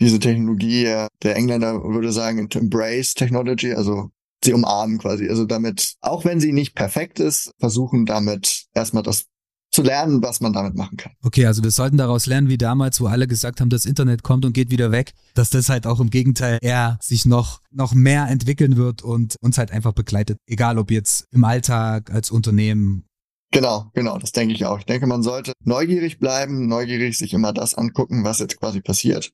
diese 0.00 0.18
Technologie, 0.18 0.84
der 1.22 1.36
Engländer 1.36 1.82
würde 1.82 2.12
sagen, 2.12 2.48
to 2.48 2.58
embrace 2.58 3.14
technology, 3.14 3.72
also 3.72 4.10
sie 4.44 4.52
umarmen 4.52 4.98
quasi. 4.98 5.28
Also 5.28 5.44
damit, 5.44 5.94
auch 6.00 6.24
wenn 6.24 6.40
sie 6.40 6.52
nicht 6.52 6.74
perfekt 6.74 7.20
ist, 7.20 7.50
versuchen 7.58 8.06
damit 8.06 8.66
erstmal 8.74 9.02
das 9.02 9.24
zu 9.70 9.82
lernen, 9.82 10.22
was 10.22 10.40
man 10.40 10.52
damit 10.52 10.74
machen 10.74 10.96
kann. 10.96 11.12
Okay, 11.22 11.44
also 11.44 11.62
wir 11.62 11.70
sollten 11.70 11.98
daraus 11.98 12.26
lernen, 12.26 12.48
wie 12.48 12.56
damals, 12.56 13.00
wo 13.00 13.06
alle 13.06 13.26
gesagt 13.26 13.60
haben, 13.60 13.68
das 13.68 13.84
Internet 13.84 14.22
kommt 14.22 14.44
und 14.44 14.54
geht 14.54 14.70
wieder 14.70 14.92
weg, 14.92 15.12
dass 15.34 15.50
das 15.50 15.68
halt 15.68 15.86
auch 15.86 16.00
im 16.00 16.08
Gegenteil 16.08 16.58
eher 16.62 16.98
sich 17.02 17.26
noch, 17.26 17.60
noch 17.70 17.92
mehr 17.92 18.28
entwickeln 18.28 18.76
wird 18.76 19.02
und 19.02 19.36
uns 19.40 19.58
halt 19.58 19.70
einfach 19.70 19.92
begleitet. 19.92 20.38
Egal 20.46 20.78
ob 20.78 20.90
jetzt 20.90 21.26
im 21.32 21.44
Alltag, 21.44 22.10
als 22.10 22.30
Unternehmen. 22.30 23.04
Genau, 23.52 23.90
genau, 23.94 24.18
das 24.18 24.32
denke 24.32 24.54
ich 24.54 24.64
auch. 24.64 24.78
Ich 24.78 24.86
denke, 24.86 25.06
man 25.06 25.22
sollte 25.22 25.52
neugierig 25.64 26.18
bleiben, 26.18 26.66
neugierig 26.66 27.18
sich 27.18 27.34
immer 27.34 27.52
das 27.52 27.74
angucken, 27.74 28.24
was 28.24 28.38
jetzt 28.38 28.58
quasi 28.58 28.80
passiert 28.80 29.32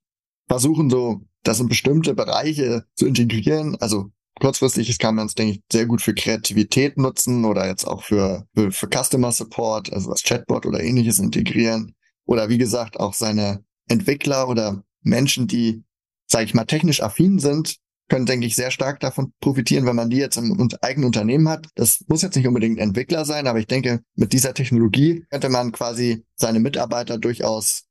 versuchen 0.49 0.91
so, 0.91 1.23
das 1.43 1.61
in 1.61 1.69
bestimmte 1.69 2.15
Bereiche 2.15 2.85
zu 2.95 3.07
integrieren. 3.07 3.77
Also 3.81 4.11
kurzfristig 4.41 4.99
kann 4.99 5.15
man 5.15 5.27
es, 5.27 5.35
denke 5.35 5.55
ich, 5.55 5.63
sehr 5.71 5.87
gut 5.87 6.03
für 6.03 6.15
Kreativität 6.15 6.97
nutzen 6.97 7.45
oder 7.45 7.67
jetzt 7.67 7.85
auch 7.85 8.03
für, 8.03 8.47
für, 8.55 8.73
für 8.73 8.89
Customer 8.89 9.33
Support, 9.33 9.93
also 9.93 10.11
das 10.11 10.23
Chatbot 10.23 10.67
oder 10.67 10.83
ähnliches 10.83 11.19
integrieren. 11.19 11.95
Oder 12.27 12.49
wie 12.49 12.59
gesagt, 12.59 12.99
auch 12.99 13.15
seine 13.15 13.65
Entwickler 13.89 14.49
oder 14.49 14.83
Menschen, 15.03 15.47
die, 15.47 15.85
sage 16.27 16.47
ich 16.47 16.55
mal, 16.55 16.65
technisch 16.65 17.03
affin 17.03 17.39
sind, 17.39 17.77
können, 18.09 18.27
denke 18.27 18.47
ich, 18.47 18.55
sehr 18.55 18.71
stark 18.71 19.01
davon 19.01 19.33
profitieren, 19.41 19.87
wenn 19.87 19.97
man 19.97 20.11
die 20.11 20.19
jetzt 20.19 20.37
im 20.37 20.69
eigenen 20.83 21.07
Unternehmen 21.07 21.49
hat. 21.49 21.69
Das 21.75 22.05
muss 22.07 22.23
jetzt 22.23 22.37
nicht 22.37 22.47
unbedingt 22.47 22.79
Entwickler 22.79 23.25
sein, 23.25 23.47
aber 23.47 23.59
ich 23.59 23.67
denke, 23.67 24.03
mit 24.15 24.33
dieser 24.33 24.55
Technologie 24.55 25.25
könnte 25.31 25.49
man 25.49 25.73
quasi 25.73 26.25
seine 26.35 26.61
Mitarbeiter 26.61 27.19
durchaus 27.19 27.84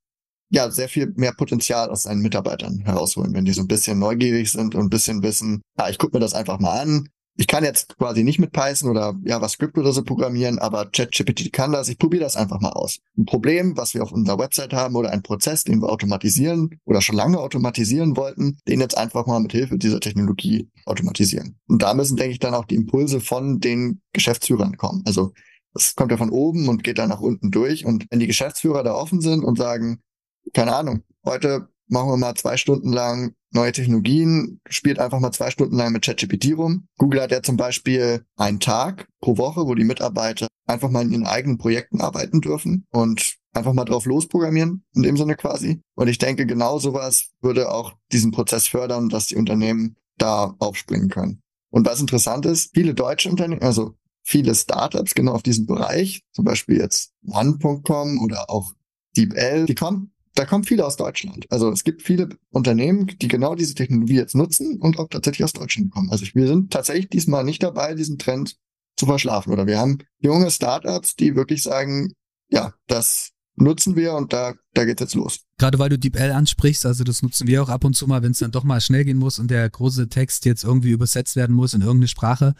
ja 0.53 0.69
sehr 0.69 0.87
viel 0.87 1.11
mehr 1.15 1.33
Potenzial 1.33 1.89
aus 1.89 2.03
seinen 2.03 2.21
Mitarbeitern 2.21 2.81
herausholen, 2.85 3.33
wenn 3.33 3.45
die 3.45 3.53
so 3.53 3.61
ein 3.61 3.67
bisschen 3.67 3.99
neugierig 3.99 4.51
sind 4.51 4.75
und 4.75 4.83
ein 4.83 4.89
bisschen 4.89 5.23
wissen, 5.23 5.61
ja, 5.77 5.89
ich 5.89 5.97
gucke 5.97 6.15
mir 6.15 6.21
das 6.21 6.33
einfach 6.33 6.59
mal 6.59 6.79
an. 6.79 7.09
Ich 7.35 7.47
kann 7.47 7.63
jetzt 7.63 7.97
quasi 7.97 8.23
nicht 8.23 8.37
mit 8.37 8.51
Python 8.51 8.91
oder 8.91 9.15
JavaScript 9.23 9.75
oder 9.79 9.91
so 9.91 10.03
programmieren, 10.03 10.59
aber 10.59 10.85
ChatGPT 10.85 11.51
kann 11.51 11.71
das. 11.71 11.89
Ich 11.89 11.97
probiere 11.97 12.23
das 12.23 12.35
einfach 12.35 12.61
mal 12.61 12.73
aus. 12.73 12.99
Ein 13.17 13.25
Problem, 13.25 13.75
was 13.75 13.95
wir 13.95 14.03
auf 14.03 14.11
unserer 14.11 14.37
Website 14.37 14.71
haben 14.71 14.95
oder 14.95 15.09
ein 15.09 15.23
Prozess, 15.23 15.63
den 15.63 15.81
wir 15.81 15.89
automatisieren 15.89 16.79
oder 16.85 17.01
schon 17.01 17.15
lange 17.15 17.39
automatisieren 17.39 18.15
wollten, 18.15 18.59
den 18.67 18.81
jetzt 18.81 18.95
einfach 18.95 19.25
mal 19.25 19.39
mit 19.39 19.51
Hilfe 19.51 19.79
dieser 19.79 19.99
Technologie 19.99 20.69
automatisieren. 20.85 21.57
Und 21.67 21.81
da 21.81 21.95
müssen, 21.95 22.17
denke 22.17 22.33
ich, 22.33 22.39
dann 22.39 22.53
auch 22.53 22.65
die 22.65 22.75
Impulse 22.75 23.19
von 23.19 23.59
den 23.59 24.01
Geschäftsführern 24.13 24.77
kommen. 24.77 25.01
Also 25.07 25.31
das 25.73 25.95
kommt 25.95 26.11
ja 26.11 26.17
von 26.17 26.29
oben 26.29 26.69
und 26.69 26.83
geht 26.83 26.99
dann 26.99 27.09
nach 27.09 27.21
unten 27.21 27.49
durch. 27.49 27.83
Und 27.83 28.05
wenn 28.11 28.19
die 28.19 28.27
Geschäftsführer 28.27 28.83
da 28.83 28.93
offen 28.93 29.21
sind 29.21 29.43
und 29.43 29.57
sagen, 29.57 30.03
keine 30.53 30.75
Ahnung, 30.75 31.03
heute 31.25 31.69
machen 31.87 32.09
wir 32.09 32.17
mal 32.17 32.35
zwei 32.35 32.57
Stunden 32.57 32.91
lang 32.91 33.35
neue 33.51 33.71
Technologien, 33.71 34.59
spielt 34.67 34.99
einfach 34.99 35.19
mal 35.19 35.31
zwei 35.31 35.51
Stunden 35.51 35.75
lang 35.75 35.93
mit 35.93 36.03
ChatGPT 36.03 36.57
rum. 36.57 36.87
Google 36.97 37.21
hat 37.21 37.31
ja 37.31 37.43
zum 37.43 37.55
Beispiel 37.55 38.25
einen 38.35 38.59
Tag 38.59 39.07
pro 39.21 39.37
Woche, 39.37 39.67
wo 39.67 39.75
die 39.75 39.83
Mitarbeiter 39.83 40.47
einfach 40.65 40.89
mal 40.89 41.03
in 41.03 41.11
ihren 41.11 41.27
eigenen 41.27 41.57
Projekten 41.57 42.01
arbeiten 42.01 42.41
dürfen 42.41 42.87
und 42.91 43.35
einfach 43.53 43.73
mal 43.73 43.85
drauf 43.85 44.05
losprogrammieren, 44.05 44.83
in 44.95 45.03
dem 45.03 45.17
Sinne 45.17 45.35
quasi. 45.35 45.81
Und 45.95 46.07
ich 46.07 46.17
denke, 46.17 46.45
genau 46.45 46.79
sowas 46.79 47.29
würde 47.41 47.71
auch 47.71 47.93
diesen 48.11 48.31
Prozess 48.31 48.67
fördern, 48.67 49.09
dass 49.09 49.27
die 49.27 49.35
Unternehmen 49.35 49.95
da 50.17 50.55
aufspringen 50.59 51.09
können. 51.09 51.41
Und 51.69 51.85
was 51.85 52.01
interessant 52.01 52.45
ist, 52.45 52.71
viele 52.73 52.93
deutsche 52.93 53.29
Unternehmen, 53.29 53.61
also 53.61 53.95
viele 54.23 54.55
Startups 54.55 55.13
genau 55.13 55.33
auf 55.33 55.43
diesem 55.43 55.65
Bereich, 55.65 56.23
zum 56.31 56.45
Beispiel 56.45 56.77
jetzt 56.77 57.13
One.com 57.27 58.19
oder 58.23 58.49
auch 58.49 58.73
DeepL, 59.15 59.65
die 59.65 59.75
kommen 59.75 60.12
da 60.35 60.45
kommen 60.45 60.63
viele 60.63 60.85
aus 60.85 60.97
Deutschland. 60.97 61.45
Also 61.49 61.69
es 61.71 61.83
gibt 61.83 62.01
viele 62.01 62.29
Unternehmen, 62.49 63.07
die 63.21 63.27
genau 63.27 63.55
diese 63.55 63.75
Technologie 63.75 64.15
jetzt 64.15 64.35
nutzen 64.35 64.79
und 64.79 64.99
auch 64.99 65.07
tatsächlich 65.09 65.43
aus 65.43 65.53
Deutschland 65.53 65.91
kommen. 65.91 66.09
Also 66.09 66.25
wir 66.33 66.47
sind 66.47 66.71
tatsächlich 66.71 67.09
diesmal 67.09 67.43
nicht 67.43 67.61
dabei, 67.61 67.93
diesen 67.93 68.17
Trend 68.17 68.57
zu 68.95 69.05
verschlafen. 69.05 69.51
Oder 69.51 69.67
wir 69.67 69.79
haben 69.79 69.99
junge 70.19 70.49
Startups, 70.51 71.15
die 71.15 71.35
wirklich 71.35 71.63
sagen, 71.63 72.13
ja, 72.49 72.73
das 72.87 73.31
nutzen 73.55 73.95
wir 73.95 74.13
und 74.13 74.33
da, 74.33 74.53
da 74.73 74.85
geht's 74.85 75.01
jetzt 75.01 75.15
los. 75.15 75.41
Gerade 75.57 75.77
weil 75.77 75.89
du 75.89 75.99
DeepL 75.99 76.31
ansprichst, 76.31 76.85
also 76.85 77.03
das 77.03 77.21
nutzen 77.21 77.47
wir 77.47 77.61
auch 77.61 77.69
ab 77.69 77.83
und 77.83 77.95
zu 77.95 78.07
mal, 78.07 78.23
wenn 78.23 78.31
es 78.31 78.39
dann 78.39 78.51
doch 78.51 78.63
mal 78.63 78.81
schnell 78.81 79.05
gehen 79.05 79.17
muss 79.17 79.39
und 79.39 79.51
der 79.51 79.69
große 79.69 80.09
Text 80.09 80.45
jetzt 80.45 80.63
irgendwie 80.63 80.91
übersetzt 80.91 81.35
werden 81.35 81.55
muss 81.55 81.73
in 81.73 81.81
irgendeine 81.81 82.07
Sprache. 82.07 82.55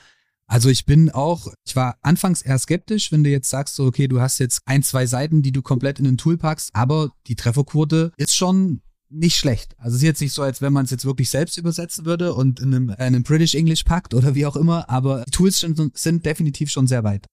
Also 0.53 0.69
ich 0.69 0.85
bin 0.85 1.09
auch, 1.09 1.51
ich 1.65 1.75
war 1.75 1.97
anfangs 2.03 2.43
eher 2.43 2.59
skeptisch, 2.59 3.11
wenn 3.11 3.23
du 3.23 3.31
jetzt 3.31 3.49
sagst, 3.49 3.73
so, 3.73 3.85
okay, 3.85 4.07
du 4.07 4.21
hast 4.21 4.37
jetzt 4.37 4.61
ein, 4.65 4.83
zwei 4.83 5.07
Seiten, 5.07 5.41
die 5.41 5.51
du 5.51 5.63
komplett 5.63 5.97
in 5.97 6.05
den 6.05 6.15
Tool 6.15 6.37
packst, 6.37 6.69
aber 6.75 7.09
die 7.25 7.33
Trefferquote 7.33 8.11
ist 8.17 8.35
schon 8.35 8.83
nicht 9.09 9.35
schlecht. 9.35 9.73
Also 9.79 9.95
es 9.95 10.03
ist 10.03 10.05
jetzt 10.05 10.21
nicht 10.21 10.31
so, 10.31 10.43
als 10.43 10.61
wenn 10.61 10.71
man 10.71 10.85
es 10.85 10.91
jetzt 10.91 11.05
wirklich 11.05 11.31
selbst 11.31 11.57
übersetzen 11.57 12.05
würde 12.05 12.35
und 12.35 12.59
in 12.59 12.67
einem, 12.67 12.89
in 12.89 12.95
einem 12.97 13.23
British 13.23 13.55
English 13.55 13.83
packt 13.83 14.13
oder 14.13 14.35
wie 14.35 14.45
auch 14.45 14.55
immer, 14.55 14.87
aber 14.91 15.23
die 15.25 15.31
Tools 15.31 15.59
sind, 15.59 15.97
sind 15.97 16.23
definitiv 16.23 16.69
schon 16.69 16.85
sehr 16.85 17.03
weit. 17.03 17.25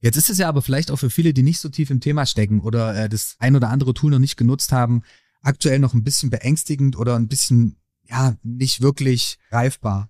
Jetzt 0.00 0.16
ist 0.16 0.30
es 0.30 0.38
ja 0.38 0.48
aber 0.48 0.62
vielleicht 0.62 0.92
auch 0.92 0.96
für 1.00 1.10
viele, 1.10 1.34
die 1.34 1.42
nicht 1.42 1.58
so 1.58 1.70
tief 1.70 1.90
im 1.90 1.98
Thema 1.98 2.24
stecken 2.24 2.60
oder 2.60 2.94
äh, 2.94 3.08
das 3.08 3.34
ein 3.40 3.56
oder 3.56 3.70
andere 3.70 3.94
Tool 3.94 4.12
noch 4.12 4.20
nicht 4.20 4.36
genutzt 4.36 4.70
haben, 4.70 5.02
aktuell 5.42 5.80
noch 5.80 5.94
ein 5.94 6.04
bisschen 6.04 6.30
beängstigend 6.30 6.96
oder 6.96 7.16
ein 7.16 7.26
bisschen, 7.26 7.80
ja, 8.08 8.36
nicht 8.44 8.80
wirklich 8.80 9.38
greifbar. 9.50 10.08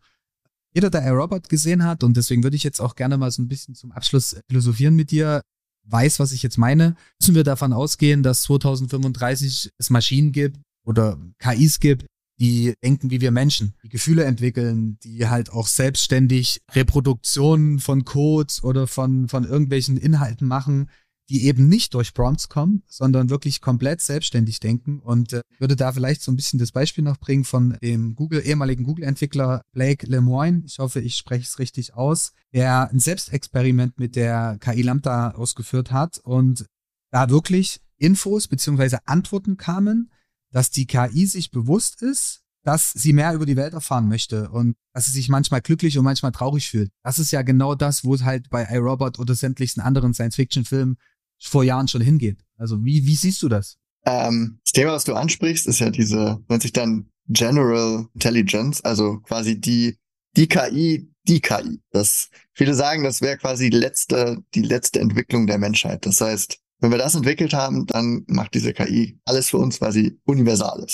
Jeder, 0.75 0.91
der 0.91 1.05
iRobot 1.07 1.49
gesehen 1.49 1.85
hat, 1.85 2.05
und 2.05 2.17
deswegen 2.17 2.43
würde 2.43 2.57
ich 2.57 2.63
jetzt 2.63 2.81
auch 2.81 2.95
gerne 2.95 3.19
mal 3.19 3.31
so 3.31 3.43
ein 3.43 3.49
bisschen 3.49 3.75
zum 3.75 3.93
Abschluss 3.93 4.37
philosophieren 4.49 4.95
mit 4.95 5.11
dir, 5.11 5.43
weiß, 5.85 6.21
was 6.21 6.33
ich 6.33 6.43
jetzt 6.43 6.59
meine, 6.59 6.95
müssen 7.21 7.35
wir 7.35 7.45
davon 7.45 7.73
ausgehen, 7.73 8.23
dass 8.23 8.43
2035 8.43 9.71
es 9.79 9.91
Maschinen 9.91 10.33
gibt 10.33 10.59
oder 10.85 11.19
KIs 11.39 11.81
gibt, 11.81 12.07
die 12.39 12.75
denken 12.83 13.11
wie 13.11 13.21
wir 13.21 13.31
Menschen, 13.31 13.75
die 13.83 13.89
Gefühle 13.89 14.25
entwickeln, 14.25 14.99
die 15.03 15.29
halt 15.29 15.51
auch 15.51 15.67
selbstständig 15.67 16.61
Reproduktionen 16.73 17.81
von 17.81 18.05
Codes 18.05 18.65
oder 18.65 18.87
von, 18.87 19.29
von 19.29 19.45
irgendwelchen 19.45 19.97
Inhalten 19.97 20.49
machen, 20.49 20.89
die 21.31 21.45
eben 21.47 21.69
nicht 21.69 21.95
durch 21.95 22.13
Prompts 22.13 22.49
kommen, 22.49 22.83
sondern 22.89 23.31
wirklich 23.31 23.61
komplett 23.61 24.01
selbstständig 24.01 24.59
denken. 24.59 24.99
Und 24.99 25.33
äh, 25.33 25.43
würde 25.61 25.77
da 25.77 25.93
vielleicht 25.93 26.23
so 26.23 26.33
ein 26.33 26.37
bisschen 26.37 26.59
das 26.59 26.73
Beispiel 26.73 27.05
noch 27.05 27.19
bringen 27.19 27.45
von 27.45 27.79
dem 27.83 28.17
Google, 28.17 28.43
ehemaligen 28.45 28.83
Google-Entwickler 28.83 29.63
Blake 29.73 30.07
Lemoine. 30.07 30.63
Ich 30.67 30.81
hoffe, 30.81 31.01
ich 31.01 31.17
spreche 31.17 31.45
es 31.45 31.61
richtig 31.61 31.95
aus, 31.95 32.33
der 32.53 32.91
ein 32.91 32.99
Selbstexperiment 32.99 33.99
mit 33.99 34.17
der 34.17 34.59
KI 34.61 34.83
Lambda 34.83 35.31
ausgeführt 35.31 35.93
hat 35.93 36.19
und 36.19 36.67
da 37.13 37.31
wirklich 37.31 37.81
Infos 37.97 38.49
beziehungsweise 38.49 38.99
Antworten 39.07 39.57
kamen, 39.57 40.11
dass 40.53 40.71
die 40.71 40.87
KI 40.87 41.27
sich 41.27 41.53
bewusst 41.53 42.03
ist, 42.03 42.43
dass 42.63 42.93
sie 42.93 43.13
mehr 43.13 43.35
über 43.35 43.47
die 43.47 43.57
Welt 43.57 43.73
erfahren 43.73 44.09
möchte 44.09 44.51
und 44.51 44.75
dass 44.93 45.07
sie 45.07 45.13
sich 45.13 45.29
manchmal 45.29 45.61
glücklich 45.61 45.97
und 45.97 46.05
manchmal 46.05 46.33
traurig 46.33 46.69
fühlt. 46.69 46.91
Das 47.03 47.19
ist 47.19 47.31
ja 47.31 47.43
genau 47.43 47.75
das, 47.75 48.05
wo 48.05 48.15
es 48.15 48.25
halt 48.25 48.51
bei 48.51 48.65
iRobot 48.65 49.19
oder 49.19 49.35
sämtlichen 49.35 49.81
anderen 49.81 50.13
Science-Fiction-Filmen 50.13 50.97
vor 51.41 51.65
Jahren 51.65 51.89
schon 51.89 52.01
hingeht. 52.01 52.39
Also 52.57 52.85
wie, 52.85 53.07
wie 53.07 53.15
siehst 53.15 53.43
du 53.43 53.49
das? 53.49 53.79
Ähm, 54.05 54.59
das 54.65 54.73
Thema, 54.73 54.93
was 54.93 55.05
du 55.05 55.15
ansprichst, 55.15 55.67
ist 55.67 55.81
ja 55.81 55.91
diese, 55.91 56.43
nennt 56.49 56.63
sich 56.63 56.73
dann 56.73 57.11
General 57.29 58.07
Intelligence, 58.15 58.83
also 58.83 59.21
quasi 59.21 59.61
die, 59.61 59.97
die 60.37 60.49
KI, 60.49 61.11
die 61.25 61.41
KI. 61.41 61.81
Das, 61.91 62.29
viele 62.55 62.75
sagen, 62.75 63.05
das 63.05 63.21
wäre 63.21 63.39
quasi 63.39 63.71
die 63.71 63.79
letzte, 63.79 64.43
die 64.55 64.63
letzte 64.63 65.01
Entwicklung 65.01 65.47
der 65.47 65.59
Menschheit. 65.59 66.07
Das 66.07 66.21
heißt, 66.21 66.59
wenn 66.81 66.91
wir 66.91 66.99
das 66.99 67.15
entwickelt 67.15 67.53
haben, 67.53 67.87
dann 67.87 68.25
macht 68.27 68.55
diese 68.55 68.73
KI 68.73 69.19
alles 69.25 69.51
für 69.51 69.59
uns, 69.59 69.81
weil 69.81 69.93
sie 69.93 70.19
universal. 70.25 70.87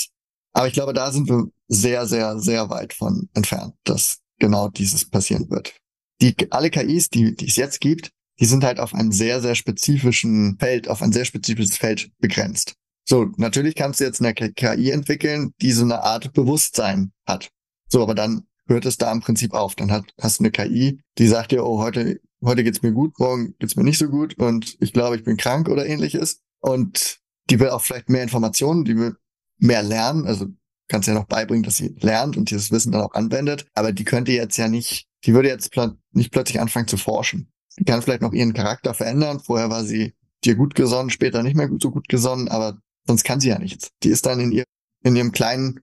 Aber 0.53 0.67
ich 0.67 0.73
glaube, 0.73 0.93
da 0.93 1.11
sind 1.11 1.29
wir 1.29 1.47
sehr, 1.67 2.05
sehr, 2.07 2.39
sehr 2.39 2.69
weit 2.69 2.93
von 2.93 3.29
entfernt, 3.33 3.73
dass 3.83 4.19
genau 4.39 4.69
dieses 4.69 5.09
passieren 5.09 5.49
wird. 5.49 5.73
Die, 6.21 6.35
alle 6.51 6.69
KIs, 6.69 7.09
die, 7.09 7.35
die 7.35 7.47
es 7.47 7.55
jetzt 7.55 7.79
gibt, 7.79 8.11
die 8.39 8.45
sind 8.45 8.63
halt 8.63 8.79
auf 8.79 8.93
einem 8.93 9.11
sehr, 9.11 9.41
sehr 9.41 9.55
spezifischen 9.55 10.57
Feld, 10.59 10.89
auf 10.89 11.01
ein 11.01 11.11
sehr 11.11 11.25
spezifisches 11.25 11.77
Feld 11.77 12.11
begrenzt. 12.19 12.73
So, 13.05 13.31
natürlich 13.37 13.75
kannst 13.75 13.99
du 13.99 14.03
jetzt 14.03 14.21
eine 14.21 14.33
KI 14.33 14.91
entwickeln, 14.91 15.51
die 15.61 15.71
so 15.71 15.83
eine 15.83 16.03
Art 16.03 16.33
Bewusstsein 16.33 17.11
hat. 17.25 17.49
So, 17.87 18.01
aber 18.01 18.15
dann 18.15 18.43
hört 18.67 18.85
es 18.85 18.97
da 18.97 19.11
im 19.11 19.21
Prinzip 19.21 19.53
auf. 19.53 19.75
Dann 19.75 19.91
hat, 19.91 20.05
hast 20.19 20.39
du 20.39 20.43
eine 20.43 20.51
KI, 20.51 20.99
die 21.17 21.27
sagt 21.27 21.51
dir, 21.51 21.65
oh, 21.65 21.81
heute 21.81 22.19
heute 22.43 22.63
geht's 22.63 22.81
mir 22.81 22.91
gut, 22.91 23.17
morgen 23.19 23.55
geht's 23.59 23.75
mir 23.75 23.83
nicht 23.83 23.97
so 23.97 24.09
gut 24.09 24.37
und 24.37 24.77
ich 24.79 24.93
glaube, 24.93 25.15
ich 25.15 25.23
bin 25.23 25.37
krank 25.37 25.69
oder 25.69 25.85
ähnliches. 25.85 26.41
Und 26.59 27.19
die 27.49 27.59
will 27.59 27.69
auch 27.69 27.81
vielleicht 27.81 28.09
mehr 28.09 28.23
Informationen, 28.23 28.85
die 28.85 28.97
will 28.97 29.15
mehr 29.57 29.83
lernen, 29.83 30.25
also 30.25 30.47
kannst 30.87 31.07
ja 31.07 31.13
noch 31.13 31.25
beibringen, 31.25 31.63
dass 31.63 31.77
sie 31.77 31.95
lernt 31.99 32.37
und 32.37 32.49
dieses 32.49 32.71
Wissen 32.71 32.91
dann 32.91 33.01
auch 33.01 33.13
anwendet, 33.13 33.67
aber 33.73 33.91
die 33.91 34.05
könnte 34.05 34.31
jetzt 34.31 34.57
ja 34.57 34.67
nicht, 34.67 35.07
die 35.25 35.33
würde 35.33 35.49
jetzt 35.49 35.71
pl 35.71 35.97
nicht 36.11 36.31
plötzlich 36.31 36.59
anfangen 36.59 36.87
zu 36.87 36.97
forschen. 36.97 37.51
Die 37.77 37.83
kann 37.83 38.01
vielleicht 38.01 38.21
noch 38.21 38.33
ihren 38.33 38.53
Charakter 38.53 38.93
verändern. 38.93 39.39
Vorher 39.39 39.69
war 39.69 39.83
sie 39.83 40.13
dir 40.43 40.55
gut 40.55 40.75
gesonnen, 40.75 41.09
später 41.09 41.43
nicht 41.43 41.55
mehr 41.55 41.69
so 41.79 41.91
gut 41.91 42.07
gesonnen, 42.07 42.47
aber 42.47 42.79
sonst 43.05 43.23
kann 43.23 43.39
sie 43.39 43.49
ja 43.49 43.59
nichts. 43.59 43.89
Die 44.03 44.09
ist 44.09 44.25
dann 44.25 44.39
in 44.39 44.51
ihr, 44.51 44.63
in 45.03 45.15
ihrem 45.15 45.31
kleinen 45.31 45.79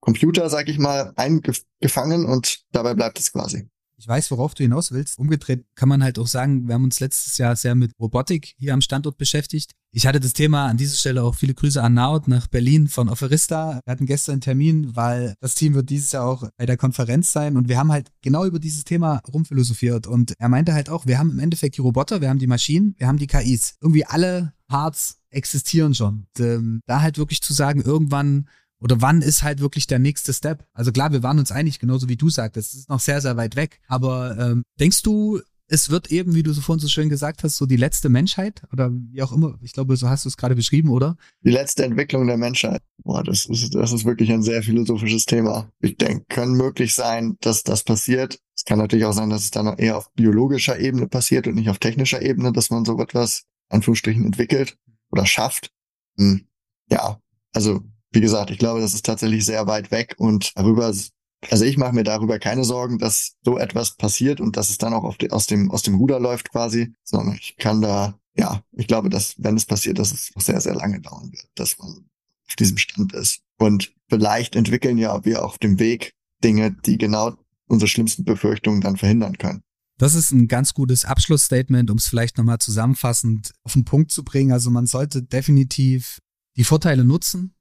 Computer, 0.00 0.48
sag 0.48 0.68
ich 0.68 0.78
mal, 0.78 1.12
eingefangen 1.16 2.24
und 2.24 2.62
dabei 2.72 2.94
bleibt 2.94 3.18
es 3.18 3.32
quasi. 3.32 3.68
Ich 4.00 4.08
weiß, 4.08 4.30
worauf 4.30 4.54
du 4.54 4.62
hinaus 4.62 4.92
willst. 4.92 5.18
Umgedreht 5.18 5.66
kann 5.74 5.90
man 5.90 6.02
halt 6.02 6.18
auch 6.18 6.26
sagen, 6.26 6.66
wir 6.66 6.74
haben 6.74 6.84
uns 6.84 7.00
letztes 7.00 7.36
Jahr 7.36 7.54
sehr 7.54 7.74
mit 7.74 7.92
Robotik 8.00 8.54
hier 8.58 8.72
am 8.72 8.80
Standort 8.80 9.18
beschäftigt. 9.18 9.72
Ich 9.92 10.06
hatte 10.06 10.20
das 10.20 10.32
Thema 10.32 10.68
an 10.68 10.78
dieser 10.78 10.96
Stelle 10.96 11.22
auch 11.22 11.34
viele 11.34 11.52
Grüße 11.52 11.82
an 11.82 11.92
Naut 11.92 12.26
nach 12.26 12.46
Berlin 12.46 12.88
von 12.88 13.10
Offerista. 13.10 13.78
Wir 13.84 13.92
hatten 13.92 14.06
gestern 14.06 14.34
einen 14.34 14.40
Termin, 14.40 14.96
weil 14.96 15.34
das 15.40 15.54
Team 15.54 15.74
wird 15.74 15.90
dieses 15.90 16.12
Jahr 16.12 16.24
auch 16.24 16.48
bei 16.56 16.64
der 16.64 16.78
Konferenz 16.78 17.30
sein 17.30 17.58
und 17.58 17.68
wir 17.68 17.76
haben 17.76 17.92
halt 17.92 18.08
genau 18.22 18.46
über 18.46 18.58
dieses 18.58 18.84
Thema 18.84 19.20
rumphilosophiert 19.30 20.06
und 20.06 20.32
er 20.38 20.48
meinte 20.48 20.72
halt 20.72 20.88
auch, 20.88 21.04
wir 21.04 21.18
haben 21.18 21.32
im 21.32 21.38
Endeffekt 21.38 21.76
die 21.76 21.82
Roboter, 21.82 22.22
wir 22.22 22.30
haben 22.30 22.38
die 22.38 22.46
Maschinen, 22.46 22.94
wir 22.96 23.06
haben 23.06 23.18
die 23.18 23.26
KIs. 23.26 23.74
Irgendwie 23.82 24.06
alle 24.06 24.54
Parts 24.66 25.18
existieren 25.28 25.94
schon. 25.94 26.26
Und, 26.38 26.46
ähm, 26.46 26.80
da 26.86 27.02
halt 27.02 27.18
wirklich 27.18 27.42
zu 27.42 27.52
sagen, 27.52 27.82
irgendwann 27.82 28.48
oder 28.80 29.00
wann 29.00 29.22
ist 29.22 29.42
halt 29.42 29.60
wirklich 29.60 29.86
der 29.86 29.98
nächste 29.98 30.32
Step? 30.32 30.66
Also 30.72 30.92
klar, 30.92 31.12
wir 31.12 31.22
waren 31.22 31.38
uns 31.38 31.52
einig, 31.52 31.78
genauso 31.78 32.08
wie 32.08 32.16
du 32.16 32.30
sagtest, 32.30 32.72
es 32.72 32.80
ist 32.80 32.88
noch 32.88 33.00
sehr, 33.00 33.20
sehr 33.20 33.36
weit 33.36 33.56
weg. 33.56 33.80
Aber 33.88 34.38
ähm, 34.38 34.62
denkst 34.78 35.02
du, 35.02 35.40
es 35.70 35.88
wird 35.88 36.10
eben, 36.10 36.34
wie 36.34 36.42
du 36.42 36.52
so 36.52 36.60
vorhin 36.60 36.80
so 36.80 36.88
schön 36.88 37.08
gesagt 37.08 37.44
hast, 37.44 37.56
so 37.56 37.64
die 37.64 37.76
letzte 37.76 38.08
Menschheit 38.08 38.62
oder 38.72 38.90
wie 38.92 39.22
auch 39.22 39.32
immer. 39.32 39.56
Ich 39.62 39.72
glaube, 39.72 39.96
so 39.96 40.08
hast 40.08 40.24
du 40.24 40.28
es 40.28 40.36
gerade 40.36 40.56
beschrieben, 40.56 40.90
oder? 40.90 41.16
Die 41.44 41.50
letzte 41.50 41.84
Entwicklung 41.84 42.26
der 42.26 42.36
Menschheit. 42.36 42.82
Boah, 43.04 43.22
das 43.22 43.46
ist, 43.46 43.74
das 43.74 43.92
ist 43.92 44.04
wirklich 44.04 44.32
ein 44.32 44.42
sehr 44.42 44.62
philosophisches 44.62 45.26
Thema. 45.26 45.70
Ich 45.80 45.96
denke, 45.96 46.24
kann 46.28 46.52
möglich 46.52 46.94
sein, 46.94 47.36
dass 47.40 47.62
das 47.62 47.84
passiert. 47.84 48.40
Es 48.56 48.64
kann 48.64 48.78
natürlich 48.78 49.04
auch 49.04 49.12
sein, 49.12 49.30
dass 49.30 49.44
es 49.44 49.50
dann 49.52 49.78
eher 49.78 49.96
auf 49.96 50.12
biologischer 50.14 50.78
Ebene 50.78 51.06
passiert 51.06 51.46
und 51.46 51.54
nicht 51.54 51.70
auf 51.70 51.78
technischer 51.78 52.20
Ebene, 52.20 52.52
dass 52.52 52.70
man 52.70 52.84
so 52.84 52.98
etwas, 52.98 53.44
Anführungsstrichen, 53.68 54.24
entwickelt 54.24 54.76
oder 55.10 55.24
schafft. 55.24 55.70
Hm. 56.18 56.46
Ja, 56.90 57.20
also 57.52 57.84
wie 58.12 58.20
gesagt, 58.20 58.50
ich 58.50 58.58
glaube, 58.58 58.80
das 58.80 58.94
ist 58.94 59.06
tatsächlich 59.06 59.44
sehr 59.44 59.66
weit 59.66 59.90
weg 59.90 60.14
und 60.18 60.52
darüber, 60.56 60.86
also 60.86 61.64
ich 61.64 61.76
mache 61.76 61.94
mir 61.94 62.04
darüber 62.04 62.38
keine 62.38 62.64
Sorgen, 62.64 62.98
dass 62.98 63.34
so 63.44 63.58
etwas 63.58 63.96
passiert 63.96 64.40
und 64.40 64.56
dass 64.56 64.70
es 64.70 64.78
dann 64.78 64.92
auch 64.92 65.16
die, 65.16 65.30
aus 65.30 65.46
dem 65.46 65.70
aus 65.70 65.82
dem 65.82 65.94
Ruder 65.96 66.20
läuft 66.20 66.50
quasi, 66.50 66.92
sondern 67.04 67.36
ich 67.36 67.56
kann 67.56 67.80
da, 67.80 68.18
ja, 68.34 68.62
ich 68.72 68.86
glaube, 68.86 69.08
dass 69.08 69.34
wenn 69.38 69.56
es 69.56 69.66
passiert, 69.66 69.98
dass 69.98 70.12
es 70.12 70.30
noch 70.34 70.42
sehr 70.42 70.60
sehr 70.60 70.74
lange 70.74 71.00
dauern 71.00 71.30
wird, 71.32 71.48
dass 71.54 71.78
man 71.78 72.06
auf 72.48 72.56
diesem 72.56 72.78
Stand 72.78 73.12
ist 73.12 73.40
und 73.58 73.92
vielleicht 74.08 74.56
entwickeln 74.56 74.98
ja 74.98 75.24
wir 75.24 75.44
auf 75.44 75.58
dem 75.58 75.78
Weg 75.78 76.12
Dinge, 76.42 76.72
die 76.72 76.98
genau 76.98 77.36
unsere 77.66 77.88
schlimmsten 77.88 78.24
Befürchtungen 78.24 78.80
dann 78.80 78.96
verhindern 78.96 79.38
können. 79.38 79.62
Das 79.98 80.14
ist 80.14 80.32
ein 80.32 80.48
ganz 80.48 80.72
gutes 80.72 81.04
Abschlussstatement, 81.04 81.90
um 81.90 81.98
es 81.98 82.08
vielleicht 82.08 82.38
nochmal 82.38 82.58
zusammenfassend 82.58 83.52
auf 83.64 83.74
den 83.74 83.84
Punkt 83.84 84.10
zu 84.10 84.24
bringen. 84.24 84.50
Also 84.50 84.70
man 84.70 84.86
sollte 84.86 85.22
definitiv 85.22 86.20
die 86.56 86.64
Vorteile 86.64 87.04
nutzen, 87.04 87.54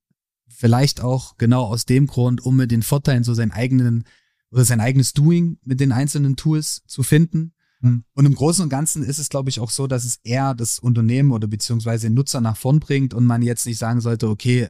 vielleicht 0.50 1.02
auch 1.02 1.38
genau 1.38 1.64
aus 1.64 1.86
dem 1.86 2.08
Grund, 2.08 2.42
um 2.42 2.56
mit 2.56 2.72
den 2.72 2.84
Vorteilen 2.84 3.24
so 3.24 3.34
seinen 3.34 3.52
eigenen 3.52 4.04
oder 4.52 4.66
sein 4.66 4.82
eigenes 4.82 5.14
Doing 5.14 5.60
mit 5.64 5.80
den 5.80 5.92
einzelnen 5.92 6.36
Tools 6.36 6.82
zu 6.88 7.04
finden. 7.04 7.54
Mhm. 7.82 8.04
Und 8.14 8.26
im 8.26 8.36
Großen 8.36 8.64
und 8.64 8.70
Ganzen 8.70 9.04
ist 9.04 9.20
es, 9.20 9.30
glaube 9.30 9.50
ich, 9.50 9.60
auch 9.60 9.70
so, 9.70 9.88
dass 9.88 10.06
es 10.06 10.20
eher 10.24 10.54
das 10.56 10.80
Unternehmen 10.80 11.32
oder 11.32 11.48
beziehungsweise 11.48 12.08
den 12.08 12.16
Nutzer 12.16 12.42
nach 12.42 12.58
vorn 12.58 12.80
bringt 12.80 13.14
und 13.14 13.26
man 13.26 13.42
jetzt 13.42 13.66
nicht 13.66 13.78
sagen 13.78 14.02
sollte, 14.02 14.28
okay, 14.28 14.68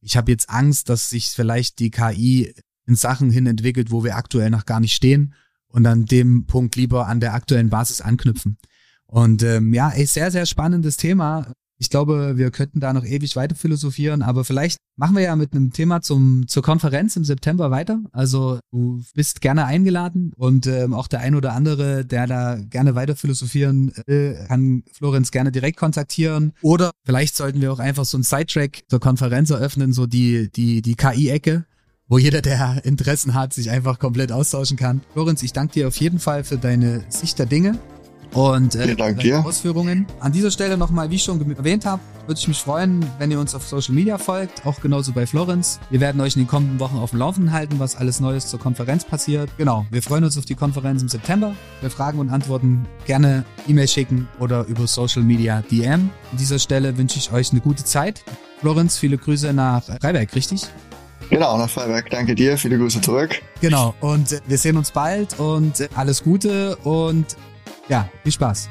ich 0.00 0.16
habe 0.16 0.32
jetzt 0.32 0.50
Angst, 0.50 0.88
dass 0.88 1.10
sich 1.10 1.28
vielleicht 1.28 1.78
die 1.78 1.90
KI 1.90 2.52
in 2.86 2.96
Sachen 2.96 3.30
hin 3.30 3.46
entwickelt, 3.46 3.90
wo 3.90 4.02
wir 4.02 4.16
aktuell 4.16 4.50
noch 4.50 4.66
gar 4.66 4.80
nicht 4.80 4.94
stehen 4.94 5.34
und 5.68 5.86
an 5.86 6.06
dem 6.06 6.46
Punkt 6.46 6.76
lieber 6.76 7.06
an 7.06 7.20
der 7.20 7.34
aktuellen 7.34 7.70
Basis 7.70 8.00
anknüpfen. 8.00 8.58
Und 9.06 9.42
ähm, 9.42 9.74
ja, 9.74 9.90
ey, 9.90 10.06
sehr, 10.06 10.30
sehr 10.30 10.46
spannendes 10.46 10.96
Thema. 10.96 11.52
Ich 11.80 11.88
glaube, 11.88 12.36
wir 12.36 12.50
könnten 12.50 12.78
da 12.78 12.92
noch 12.92 13.06
ewig 13.06 13.36
weiter 13.36 13.56
philosophieren, 13.56 14.20
aber 14.20 14.44
vielleicht 14.44 14.76
machen 14.96 15.16
wir 15.16 15.22
ja 15.22 15.34
mit 15.34 15.54
einem 15.54 15.72
Thema 15.72 16.02
zum, 16.02 16.46
zur 16.46 16.62
Konferenz 16.62 17.16
im 17.16 17.24
September 17.24 17.70
weiter. 17.70 18.00
Also 18.12 18.60
du 18.70 19.02
bist 19.14 19.40
gerne 19.40 19.64
eingeladen 19.64 20.32
und 20.36 20.66
ähm, 20.66 20.92
auch 20.92 21.08
der 21.08 21.20
ein 21.20 21.34
oder 21.34 21.54
andere, 21.54 22.04
der 22.04 22.26
da 22.26 22.56
gerne 22.56 22.94
weiter 22.96 23.16
philosophieren 23.16 23.92
will, 24.04 24.44
kann 24.46 24.82
Florenz 24.92 25.30
gerne 25.30 25.52
direkt 25.52 25.78
kontaktieren. 25.78 26.52
Oder 26.60 26.90
vielleicht 27.06 27.34
sollten 27.34 27.62
wir 27.62 27.72
auch 27.72 27.78
einfach 27.78 28.04
so 28.04 28.18
einen 28.18 28.24
Sidetrack 28.24 28.82
zur 28.90 29.00
Konferenz 29.00 29.48
eröffnen, 29.48 29.94
so 29.94 30.06
die, 30.06 30.52
die, 30.52 30.82
die 30.82 30.94
KI-Ecke 30.94 31.64
wo 32.12 32.18
jeder, 32.18 32.42
der 32.42 32.84
Interessen 32.84 33.34
hat, 33.34 33.52
sich 33.52 33.70
einfach 33.70 34.00
komplett 34.00 34.32
austauschen 34.32 34.76
kann. 34.76 35.00
Florenz, 35.12 35.44
ich 35.44 35.52
danke 35.52 35.74
dir 35.74 35.86
auf 35.86 35.96
jeden 35.98 36.18
Fall 36.18 36.42
für 36.42 36.58
deine 36.58 37.04
Sicht 37.08 37.38
der 37.38 37.46
Dinge 37.46 37.78
und 38.32 38.74
äh, 38.74 38.94
Dank 38.94 39.20
deine 39.20 39.44
Ausführungen. 39.44 40.06
An 40.20 40.32
dieser 40.32 40.50
Stelle 40.50 40.76
nochmal, 40.76 41.10
wie 41.10 41.16
ich 41.16 41.22
schon 41.22 41.40
erwähnt 41.56 41.84
habe, 41.84 42.00
würde 42.26 42.38
ich 42.38 42.48
mich 42.48 42.58
freuen, 42.58 43.04
wenn 43.18 43.30
ihr 43.30 43.40
uns 43.40 43.54
auf 43.54 43.66
Social 43.66 43.94
Media 43.94 44.18
folgt, 44.18 44.64
auch 44.64 44.80
genauso 44.80 45.12
bei 45.12 45.26
Florenz. 45.26 45.80
Wir 45.90 46.00
werden 46.00 46.20
euch 46.20 46.36
in 46.36 46.42
den 46.42 46.48
kommenden 46.48 46.78
Wochen 46.78 46.96
auf 46.96 47.10
dem 47.10 47.18
Laufenden 47.18 47.52
halten, 47.52 47.78
was 47.78 47.96
alles 47.96 48.20
Neues 48.20 48.46
zur 48.46 48.60
Konferenz 48.60 49.04
passiert. 49.04 49.50
Genau, 49.58 49.86
wir 49.90 50.02
freuen 50.02 50.24
uns 50.24 50.38
auf 50.38 50.44
die 50.44 50.54
Konferenz 50.54 51.02
im 51.02 51.08
September. 51.08 51.54
Für 51.80 51.90
Fragen 51.90 52.18
und 52.18 52.30
Antworten 52.30 52.86
gerne 53.06 53.44
E-Mail 53.66 53.88
schicken 53.88 54.28
oder 54.38 54.64
über 54.66 54.86
Social 54.86 55.22
Media 55.22 55.62
DM. 55.70 56.10
An 56.30 56.38
dieser 56.38 56.58
Stelle 56.58 56.96
wünsche 56.96 57.18
ich 57.18 57.32
euch 57.32 57.50
eine 57.50 57.60
gute 57.60 57.84
Zeit. 57.84 58.22
Florenz, 58.60 58.98
viele 58.98 59.18
Grüße 59.18 59.52
nach 59.52 59.82
Freiberg, 59.82 60.34
richtig? 60.34 60.68
Genau, 61.30 61.56
nach 61.56 61.70
Freiberg. 61.70 62.10
Danke 62.10 62.34
dir. 62.34 62.58
Viele 62.58 62.76
Grüße 62.76 63.00
zurück. 63.00 63.40
Genau, 63.60 63.94
und 64.00 64.42
wir 64.46 64.58
sehen 64.58 64.76
uns 64.76 64.90
bald 64.90 65.38
und 65.38 65.88
alles 65.94 66.24
Gute 66.24 66.76
und 66.78 67.36
ja, 67.90 68.08
viel 68.22 68.32
Spaß. 68.32 68.68